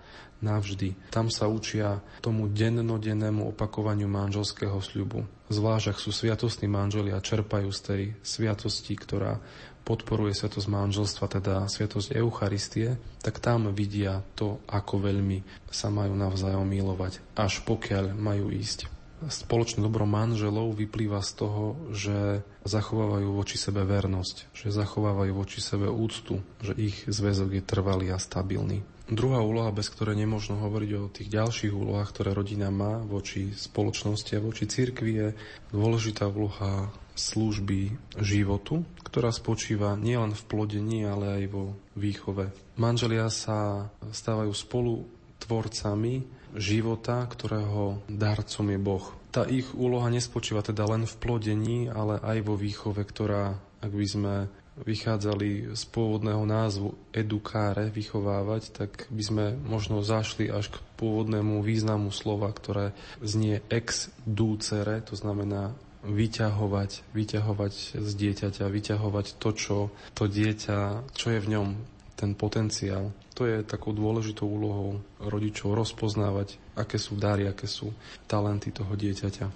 navždy. 0.44 1.08
Tam 1.08 1.32
sa 1.32 1.48
učia 1.48 2.04
tomu 2.20 2.52
dennodennému 2.52 3.56
opakovaniu 3.56 4.04
manželského 4.04 4.76
sľubu. 4.84 5.24
Zvlášť, 5.48 5.96
ak 5.96 5.98
sú 6.00 6.12
sviatostní 6.12 6.68
manželia, 6.68 7.24
čerpajú 7.24 7.72
z 7.72 7.80
tej 7.80 8.02
sviatosti, 8.20 8.92
ktorá 8.92 9.40
podporuje 9.84 10.32
sviatosť 10.32 10.68
manželstva, 10.72 11.24
teda 11.28 11.54
sviatosť 11.68 12.16
Eucharistie, 12.16 12.96
tak 13.20 13.38
tam 13.38 13.70
vidia 13.70 14.24
to, 14.34 14.64
ako 14.66 15.04
veľmi 15.04 15.44
sa 15.68 15.92
majú 15.92 16.16
navzájom 16.16 16.64
milovať, 16.64 17.20
až 17.36 17.60
pokiaľ 17.68 18.16
majú 18.16 18.48
ísť. 18.48 18.90
Spoločné 19.24 19.80
dobro 19.80 20.04
manželov 20.04 20.76
vyplýva 20.76 21.24
z 21.24 21.32
toho, 21.38 21.76
že 21.94 22.44
zachovávajú 22.68 23.28
voči 23.32 23.56
sebe 23.56 23.80
vernosť, 23.84 24.52
že 24.52 24.68
zachovávajú 24.68 25.32
voči 25.32 25.64
sebe 25.64 25.88
úctu, 25.88 26.44
že 26.60 26.76
ich 26.76 27.08
zväzok 27.08 27.56
je 27.56 27.62
trvalý 27.64 28.12
a 28.12 28.20
stabilný. 28.20 28.84
Druhá 29.04 29.44
úloha, 29.44 29.68
bez 29.68 29.92
ktorej 29.92 30.16
nemôžno 30.16 30.56
hovoriť 30.64 30.90
o 30.96 31.12
tých 31.12 31.28
ďalších 31.28 31.76
úlohách, 31.76 32.08
ktoré 32.08 32.32
rodina 32.32 32.72
má 32.72 33.04
voči 33.04 33.52
spoločnosti 33.52 34.32
a 34.32 34.44
voči 34.44 34.64
cirkvi, 34.64 35.12
je 35.12 35.28
dôležitá 35.76 36.24
úloha 36.24 36.88
služby 37.14 37.94
životu, 38.18 38.82
ktorá 39.06 39.30
spočíva 39.30 39.94
nielen 39.94 40.34
v 40.34 40.42
plodení, 40.50 41.06
ale 41.06 41.42
aj 41.42 41.44
vo 41.50 41.64
výchove. 41.94 42.50
Manželia 42.76 43.30
sa 43.30 43.88
stávajú 44.10 44.50
spolu 44.50 45.06
tvorcami 45.38 46.26
života, 46.54 47.22
ktorého 47.26 48.02
darcom 48.06 48.66
je 48.70 48.78
Boh. 48.78 49.04
Tá 49.34 49.42
ich 49.46 49.66
úloha 49.74 50.06
nespočíva 50.10 50.62
teda 50.62 50.86
len 50.86 51.06
v 51.06 51.14
plodení, 51.18 51.90
ale 51.90 52.22
aj 52.22 52.38
vo 52.46 52.54
výchove, 52.54 53.02
ktorá, 53.02 53.58
ak 53.82 53.90
by 53.90 54.06
sme 54.06 54.34
vychádzali 54.74 55.74
z 55.78 55.82
pôvodného 55.94 56.42
názvu 56.42 56.98
edukáre, 57.14 57.94
vychovávať, 57.94 58.74
tak 58.74 59.06
by 59.06 59.22
sme 59.22 59.44
možno 59.54 60.02
zašli 60.02 60.50
až 60.50 60.74
k 60.74 60.82
pôvodnému 60.98 61.62
významu 61.62 62.10
slova, 62.10 62.50
ktoré 62.50 62.90
znie 63.22 63.62
ex 63.70 64.10
ducere, 64.26 64.98
to 65.06 65.14
znamená 65.14 65.78
vyťahovať, 66.04 66.90
vyťahovať 67.16 67.72
z 68.00 68.10
dieťaťa, 68.12 68.64
vyťahovať 68.68 69.26
to, 69.40 69.50
čo 69.56 69.76
to 70.12 70.24
dieťa, 70.28 71.08
čo 71.16 71.26
je 71.32 71.40
v 71.40 71.50
ňom, 71.56 71.68
ten 72.14 72.36
potenciál. 72.38 73.10
To 73.34 73.48
je 73.48 73.66
takou 73.66 73.90
dôležitou 73.90 74.46
úlohou 74.46 75.02
rodičov 75.18 75.74
rozpoznávať, 75.74 76.56
aké 76.78 76.96
sú 77.00 77.18
dary, 77.18 77.50
aké 77.50 77.66
sú 77.66 77.90
talenty 78.30 78.70
toho 78.70 78.94
dieťaťa. 78.94 79.46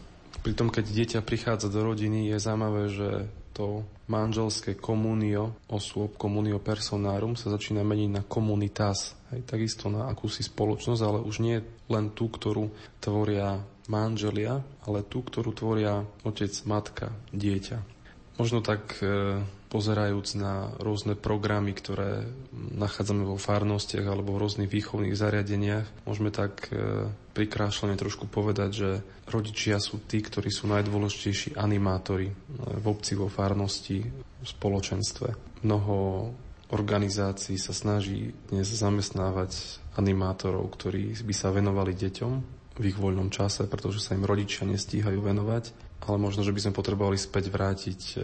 Pritom, 0.43 0.71
keď 0.71 0.85
dieťa 0.91 1.21
prichádza 1.23 1.71
do 1.71 1.87
rodiny, 1.87 2.31
je 2.35 2.37
zaujímavé, 2.43 2.83
že 2.91 3.11
to 3.55 3.83
manželské 4.07 4.79
komunio 4.79 5.59
osôb, 5.67 6.15
komunio 6.15 6.63
personárum 6.63 7.35
sa 7.35 7.51
začína 7.51 7.83
meniť 7.83 8.11
na 8.15 8.23
komunitas. 8.23 9.19
Hej, 9.35 9.43
takisto 9.51 9.91
na 9.91 10.07
akúsi 10.07 10.47
spoločnosť, 10.47 11.03
ale 11.03 11.19
už 11.27 11.43
nie 11.43 11.59
len 11.91 12.15
tú, 12.15 12.31
ktorú 12.31 12.71
tvoria 13.03 13.59
manželia, 13.89 14.63
ale 14.85 15.03
tú, 15.03 15.25
ktorú 15.25 15.51
tvoria 15.57 16.05
otec, 16.23 16.53
matka, 16.69 17.11
dieťa. 17.33 17.81
Možno 18.39 18.63
tak 18.63 19.03
e, 19.03 19.43
pozerajúc 19.67 20.39
na 20.39 20.71
rôzne 20.79 21.19
programy, 21.19 21.75
ktoré 21.75 22.31
nachádzame 22.55 23.27
vo 23.27 23.35
farnostiach 23.35 24.07
alebo 24.07 24.39
v 24.39 24.47
rôznych 24.47 24.71
výchovných 24.71 25.19
zariadeniach, 25.19 26.07
môžeme 26.07 26.31
tak 26.31 26.71
e, 26.71 27.11
prikrášlene 27.35 27.99
trošku 27.99 28.31
povedať, 28.31 28.71
že 28.71 28.91
rodičia 29.27 29.83
sú 29.83 29.99
tí, 30.07 30.23
ktorí 30.23 30.55
sú 30.55 30.71
najdôležitejší 30.71 31.59
animátori 31.59 32.31
e, 32.31 32.35
v 32.79 32.87
obci, 32.87 33.19
vo 33.19 33.27
farnosti, 33.27 34.07
v 34.07 34.47
spoločenstve. 34.47 35.59
Mnoho 35.67 36.31
organizácií 36.71 37.59
sa 37.59 37.75
snaží 37.75 38.39
dnes 38.53 38.71
zamestnávať 38.71 39.83
animátorov, 39.99 40.71
ktorí 40.79 41.17
by 41.27 41.35
sa 41.35 41.51
venovali 41.51 41.97
deťom 41.97 42.58
v 42.79 42.95
ich 42.95 42.99
voľnom 42.99 43.29
čase, 43.29 43.67
pretože 43.67 43.99
sa 43.99 44.15
im 44.15 44.25
rodičia 44.25 44.65
nestíhajú 44.65 45.19
venovať. 45.19 45.75
ale 46.09 46.17
možno, 46.17 46.47
že 46.47 46.55
by 46.55 46.63
sme 46.63 46.79
potrebovali 46.79 47.19
späť 47.19 47.51
vrátiť 47.51 48.01
e, 48.01 48.17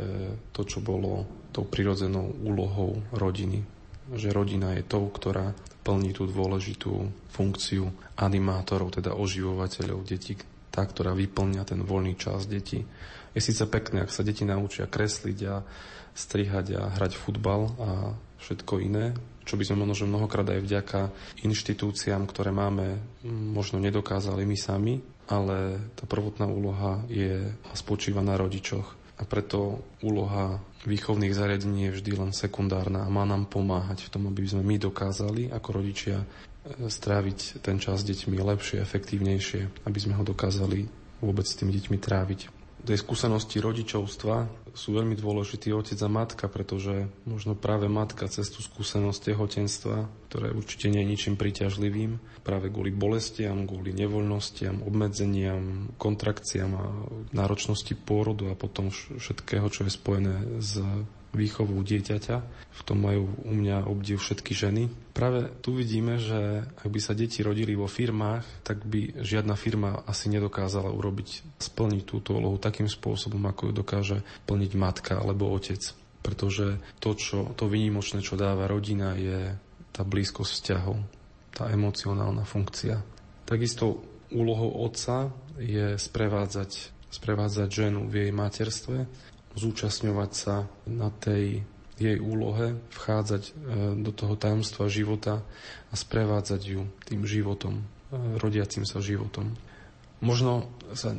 to, 0.54 0.62
čo 0.62 0.78
bolo 0.78 1.26
tou 1.50 1.66
prirodzenou 1.66 2.32
úlohou 2.46 3.02
rodiny. 3.10 3.66
Že 4.14 4.30
rodina 4.30 4.78
je 4.78 4.86
tou, 4.86 5.10
ktorá 5.10 5.52
plní 5.84 6.16
tú 6.16 6.24
dôležitú 6.30 7.12
funkciu 7.34 7.90
animátorov, 8.16 8.94
teda 8.94 9.12
oživovateľov 9.18 10.06
detí, 10.06 10.38
tá, 10.70 10.86
ktorá 10.86 11.12
vyplňa 11.12 11.62
ten 11.66 11.82
voľný 11.82 12.14
čas 12.16 12.46
detí. 12.46 12.86
Je 13.34 13.40
síce 13.42 13.66
pekné, 13.66 14.06
ak 14.06 14.14
sa 14.14 14.22
deti 14.22 14.46
naučia 14.46 14.86
kresliť 14.86 15.38
a 15.50 15.66
strihať 16.14 16.78
a 16.78 16.82
hrať 16.94 17.18
futbal 17.18 17.74
a 17.82 17.90
všetko 18.38 18.80
iné, 18.80 19.18
čo 19.44 19.60
by 19.60 19.64
sme 19.64 19.84
možno 19.84 20.08
mnohokrát 20.08 20.48
aj 20.48 20.60
vďaka 20.64 21.00
inštitúciám, 21.44 22.24
ktoré 22.28 22.50
máme, 22.50 23.00
možno 23.28 23.80
nedokázali 23.80 24.48
my 24.48 24.56
sami, 24.56 24.94
ale 25.28 25.80
tá 25.96 26.04
prvotná 26.04 26.48
úloha 26.48 27.04
je 27.08 27.52
spočíva 27.76 28.20
na 28.20 28.36
rodičoch. 28.36 28.96
A 29.14 29.22
preto 29.22 29.86
úloha 30.02 30.58
výchovných 30.84 31.36
zariadení 31.36 31.88
je 31.88 31.94
vždy 32.00 32.12
len 32.18 32.32
sekundárna 32.34 33.06
a 33.06 33.12
má 33.12 33.22
nám 33.22 33.46
pomáhať 33.46 34.10
v 34.10 34.10
tom, 34.10 34.26
aby 34.26 34.42
sme 34.42 34.66
my 34.66 34.76
dokázali 34.76 35.54
ako 35.54 35.68
rodičia 35.70 36.18
e, 36.18 36.26
stráviť 36.90 37.62
ten 37.62 37.78
čas 37.78 38.02
s 38.02 38.08
deťmi 38.10 38.34
lepšie, 38.34 38.82
efektívnejšie, 38.82 39.86
aby 39.86 39.98
sme 40.02 40.18
ho 40.18 40.26
dokázali 40.26 40.90
vôbec 41.22 41.46
s 41.46 41.54
tými 41.54 41.70
deťmi 41.72 41.96
tráviť 42.02 42.63
tej 42.84 43.00
skúsenosti 43.00 43.64
rodičovstva 43.64 44.68
sú 44.76 44.92
veľmi 44.92 45.16
dôležitý 45.16 45.72
otec 45.72 45.96
a 46.04 46.10
matka, 46.10 46.44
pretože 46.52 47.08
možno 47.24 47.56
práve 47.56 47.88
matka 47.88 48.28
cez 48.28 48.52
tú 48.52 48.60
skúsenosť 48.60 49.32
tehotenstva, 49.32 49.96
ktoré 50.28 50.52
určite 50.52 50.92
nie 50.92 51.00
je 51.00 51.10
ničím 51.16 51.34
príťažlivým, 51.40 52.20
práve 52.44 52.68
kvôli 52.68 52.92
bolestiam, 52.92 53.64
kvôli 53.64 53.96
nevoľnostiam, 53.96 54.84
obmedzeniam, 54.84 55.94
kontrakciám 55.96 56.72
a 56.76 56.84
náročnosti 57.32 57.96
pôrodu 57.96 58.52
a 58.52 58.58
potom 58.58 58.92
všetkého, 58.92 59.64
čo 59.72 59.88
je 59.88 59.92
spojené 59.94 60.60
s 60.60 60.82
výchovou 61.34 61.82
dieťaťa. 61.82 62.36
V 62.74 62.82
tom 62.82 63.02
majú 63.04 63.30
u 63.44 63.52
mňa 63.54 63.86
obdiv 63.86 64.18
všetky 64.18 64.54
ženy. 64.54 64.90
Práve 65.14 65.50
tu 65.62 65.74
vidíme, 65.74 66.18
že 66.18 66.66
ak 66.78 66.88
by 66.90 67.00
sa 67.02 67.14
deti 67.14 67.42
rodili 67.42 67.74
vo 67.78 67.86
firmách, 67.86 68.66
tak 68.66 68.82
by 68.86 69.22
žiadna 69.22 69.54
firma 69.54 70.02
asi 70.06 70.30
nedokázala 70.30 70.90
urobiť, 70.90 71.58
splniť 71.58 72.02
túto 72.06 72.34
úlohu 72.38 72.58
takým 72.58 72.86
spôsobom, 72.90 73.42
ako 73.46 73.70
ju 73.70 73.72
dokáže 73.74 74.18
plniť 74.46 74.72
matka 74.74 75.18
alebo 75.18 75.50
otec. 75.50 75.82
Pretože 76.24 76.80
to, 77.04 77.12
čo, 77.14 77.52
to 77.52 77.68
výnimočné, 77.68 78.24
čo 78.24 78.40
dáva 78.40 78.64
rodina, 78.64 79.12
je 79.14 79.54
tá 79.92 80.02
blízkosť 80.02 80.50
vzťahov, 80.50 80.96
tá 81.54 81.70
emocionálna 81.70 82.42
funkcia. 82.42 82.98
Takisto 83.44 84.02
úlohou 84.34 84.82
otca 84.82 85.30
je 85.60 85.94
sprevádzať, 85.94 86.90
sprevádzať 87.14 87.68
ženu 87.70 88.10
v 88.10 88.26
jej 88.26 88.32
materstve 88.34 89.06
zúčastňovať 89.54 90.30
sa 90.34 90.66
na 90.86 91.10
tej 91.10 91.62
jej 91.94 92.18
úlohe, 92.18 92.74
vchádzať 92.90 93.42
e, 93.46 93.52
do 94.02 94.10
toho 94.10 94.34
tajomstva 94.34 94.90
života 94.90 95.46
a 95.90 95.94
sprevádzať 95.94 96.60
ju 96.66 96.90
tým 97.06 97.22
životom, 97.22 97.80
e, 97.80 97.84
rodiacim 98.42 98.82
sa 98.82 98.98
životom. 98.98 99.54
Možno 100.18 100.66
sa 100.98 101.14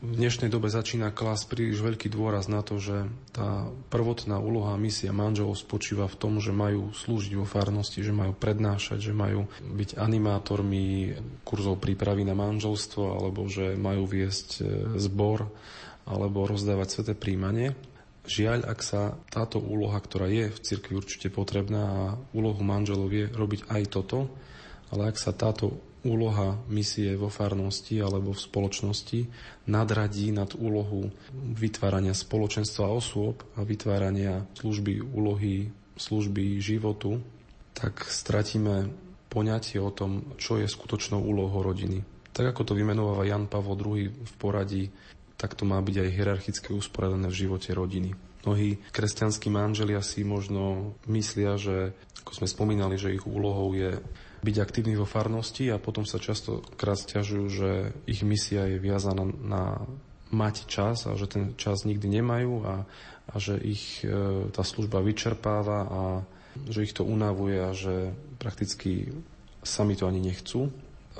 v 0.00 0.16
dnešnej 0.16 0.48
dobe 0.48 0.72
začína 0.72 1.12
klásť 1.12 1.52
príliš 1.52 1.84
veľký 1.84 2.08
dôraz 2.08 2.48
na 2.48 2.64
to, 2.64 2.80
že 2.80 3.04
tá 3.36 3.68
prvotná 3.92 4.40
úloha 4.40 4.72
misia 4.80 5.12
manželov 5.12 5.60
spočíva 5.60 6.08
v 6.08 6.16
tom, 6.16 6.40
že 6.40 6.56
majú 6.56 6.88
slúžiť 6.96 7.36
vo 7.36 7.44
farnosti, 7.44 8.00
že 8.00 8.08
majú 8.08 8.32
prednášať, 8.32 8.96
že 8.96 9.12
majú 9.12 9.44
byť 9.60 10.00
animátormi 10.00 11.16
kurzov 11.44 11.84
prípravy 11.84 12.24
na 12.24 12.32
manželstvo 12.32 13.12
alebo 13.12 13.44
že 13.44 13.76
majú 13.76 14.08
viesť 14.08 14.48
e, 14.56 14.62
zbor 14.96 15.52
alebo 16.10 16.50
rozdávať 16.50 16.88
sveté 16.90 17.12
príjmanie. 17.14 17.78
Žiaľ, 18.26 18.66
ak 18.66 18.80
sa 18.82 19.14
táto 19.30 19.62
úloha, 19.62 19.96
ktorá 19.96 20.26
je 20.26 20.50
v 20.50 20.58
cirkvi 20.60 20.98
určite 20.98 21.30
potrebná 21.30 21.82
a 21.86 22.02
úlohu 22.34 22.60
manželov 22.60 23.08
je 23.14 23.30
robiť 23.30 23.70
aj 23.70 23.82
toto, 23.88 24.28
ale 24.90 25.14
ak 25.14 25.16
sa 25.16 25.30
táto 25.30 25.78
úloha 26.04 26.56
misie 26.68 27.12
vo 27.16 27.28
farnosti 27.28 28.00
alebo 28.00 28.32
v 28.32 28.40
spoločnosti 28.40 29.20
nadradí 29.68 30.32
nad 30.32 30.56
úlohu 30.56 31.12
vytvárania 31.32 32.16
spoločenstva 32.16 32.88
osôb 32.88 33.44
a 33.56 33.64
vytvárania 33.64 34.48
služby 34.56 35.04
úlohy, 35.04 35.68
služby 36.00 36.56
životu, 36.60 37.20
tak 37.76 38.00
stratíme 38.08 38.88
poňatie 39.28 39.78
o 39.78 39.92
tom, 39.92 40.34
čo 40.40 40.56
je 40.58 40.66
skutočnou 40.66 41.20
úlohou 41.20 41.62
rodiny. 41.62 42.02
Tak 42.32 42.56
ako 42.56 42.72
to 42.72 42.78
vymenováva 42.78 43.28
Jan 43.28 43.46
Pavol 43.46 43.76
II 43.76 44.08
v 44.08 44.32
poradí 44.40 44.88
tak 45.40 45.56
to 45.56 45.64
má 45.64 45.80
byť 45.80 45.96
aj 46.04 46.08
hierarchicky 46.12 46.76
usporiadané 46.76 47.32
v 47.32 47.40
živote 47.48 47.72
rodiny. 47.72 48.12
Mnohí 48.44 48.76
kresťanskí 48.92 49.48
manželia 49.48 50.04
si 50.04 50.20
možno 50.20 50.92
myslia, 51.08 51.56
že, 51.56 51.96
ako 52.24 52.44
sme 52.44 52.48
spomínali, 52.48 53.00
že 53.00 53.16
ich 53.16 53.24
úlohou 53.24 53.72
je 53.72 53.96
byť 54.40 54.56
aktívny 54.60 54.96
vo 54.96 55.08
farnosti 55.08 55.68
a 55.72 55.80
potom 55.80 56.04
sa 56.04 56.20
častokrát 56.20 56.96
stiažujú, 56.96 57.46
že 57.48 57.70
ich 58.04 58.20
misia 58.24 58.68
je 58.68 58.80
viazaná 58.80 59.24
na 59.24 59.84
mať 60.32 60.68
čas 60.68 61.04
a 61.04 61.16
že 61.16 61.26
ten 61.26 61.44
čas 61.56 61.84
nikdy 61.84 62.20
nemajú 62.20 62.64
a, 62.64 62.74
a 63.28 63.34
že 63.36 63.58
ich 63.60 64.06
e, 64.06 64.46
tá 64.54 64.62
služba 64.62 65.02
vyčerpáva 65.02 65.78
a 65.84 66.00
že 66.70 66.86
ich 66.86 66.94
to 66.94 67.02
unavuje 67.02 67.58
a 67.58 67.74
že 67.74 68.14
prakticky 68.38 69.10
sami 69.60 69.98
to 69.98 70.06
ani 70.06 70.22
nechcú. 70.22 70.70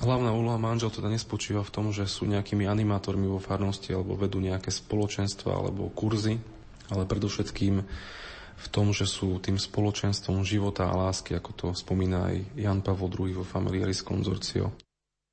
Hlavná 0.00 0.32
úloha 0.32 0.56
manžel 0.56 0.88
teda 0.88 1.12
nespočíva 1.12 1.60
v 1.60 1.72
tom, 1.76 1.86
že 1.92 2.08
sú 2.08 2.24
nejakými 2.24 2.64
animátormi 2.64 3.28
vo 3.28 3.36
farnosti 3.36 3.92
alebo 3.92 4.16
vedú 4.16 4.40
nejaké 4.40 4.72
spoločenstva 4.72 5.52
alebo 5.52 5.92
kurzy, 5.92 6.40
ale 6.88 7.04
predovšetkým 7.04 7.84
v 8.60 8.66
tom, 8.72 8.96
že 8.96 9.04
sú 9.04 9.36
tým 9.44 9.60
spoločenstvom 9.60 10.40
života 10.40 10.88
a 10.88 10.96
lásky, 10.96 11.36
ako 11.36 11.50
to 11.52 11.66
spomína 11.76 12.32
aj 12.32 12.36
Jan 12.56 12.80
Pavol 12.80 13.12
II 13.12 13.40
vo 13.40 13.44
Familiaris 13.44 14.00
Consortio. 14.00 14.72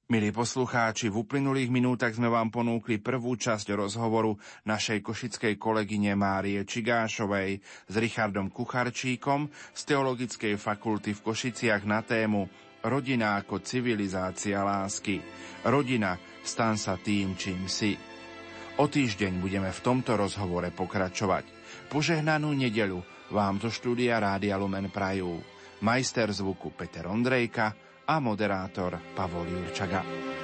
Milí 0.08 0.32
poslucháči, 0.32 1.12
v 1.12 1.20
uplynulých 1.20 1.68
minútach 1.68 2.16
sme 2.16 2.32
vám 2.32 2.52
ponúkli 2.52 3.00
prvú 3.00 3.40
časť 3.40 3.72
rozhovoru 3.72 4.36
našej 4.68 5.04
košickej 5.04 5.60
kolegyne 5.60 6.16
Márie 6.16 6.64
Čigášovej 6.64 7.60
s 7.64 7.96
Richardom 7.96 8.52
Kucharčíkom 8.52 9.48
z 9.76 9.82
Teologickej 9.84 10.56
fakulty 10.56 11.12
v 11.12 11.24
Košiciach 11.24 11.84
na 11.84 12.04
tému 12.04 12.67
Rodina 12.86 13.42
ako 13.42 13.64
civilizácia 13.66 14.62
lásky. 14.62 15.22
Rodina, 15.66 16.18
stan 16.46 16.78
sa 16.78 16.96
tým, 17.00 17.34
čím 17.34 17.66
si. 17.66 17.98
O 18.78 18.86
týždeň 18.86 19.42
budeme 19.42 19.74
v 19.74 19.84
tomto 19.84 20.14
rozhovore 20.14 20.70
pokračovať. 20.70 21.46
Požehnanú 21.90 22.54
nedeľu 22.54 23.02
vám 23.34 23.58
do 23.58 23.74
štúdia 23.74 24.22
Rádia 24.22 24.56
Lumen 24.56 24.94
Prajú. 24.94 25.42
Majster 25.82 26.30
zvuku 26.30 26.74
Peter 26.78 27.10
Ondrejka 27.10 27.74
a 28.06 28.16
moderátor 28.22 28.98
Pavol 29.18 29.50
Jurčaga. 29.50 30.37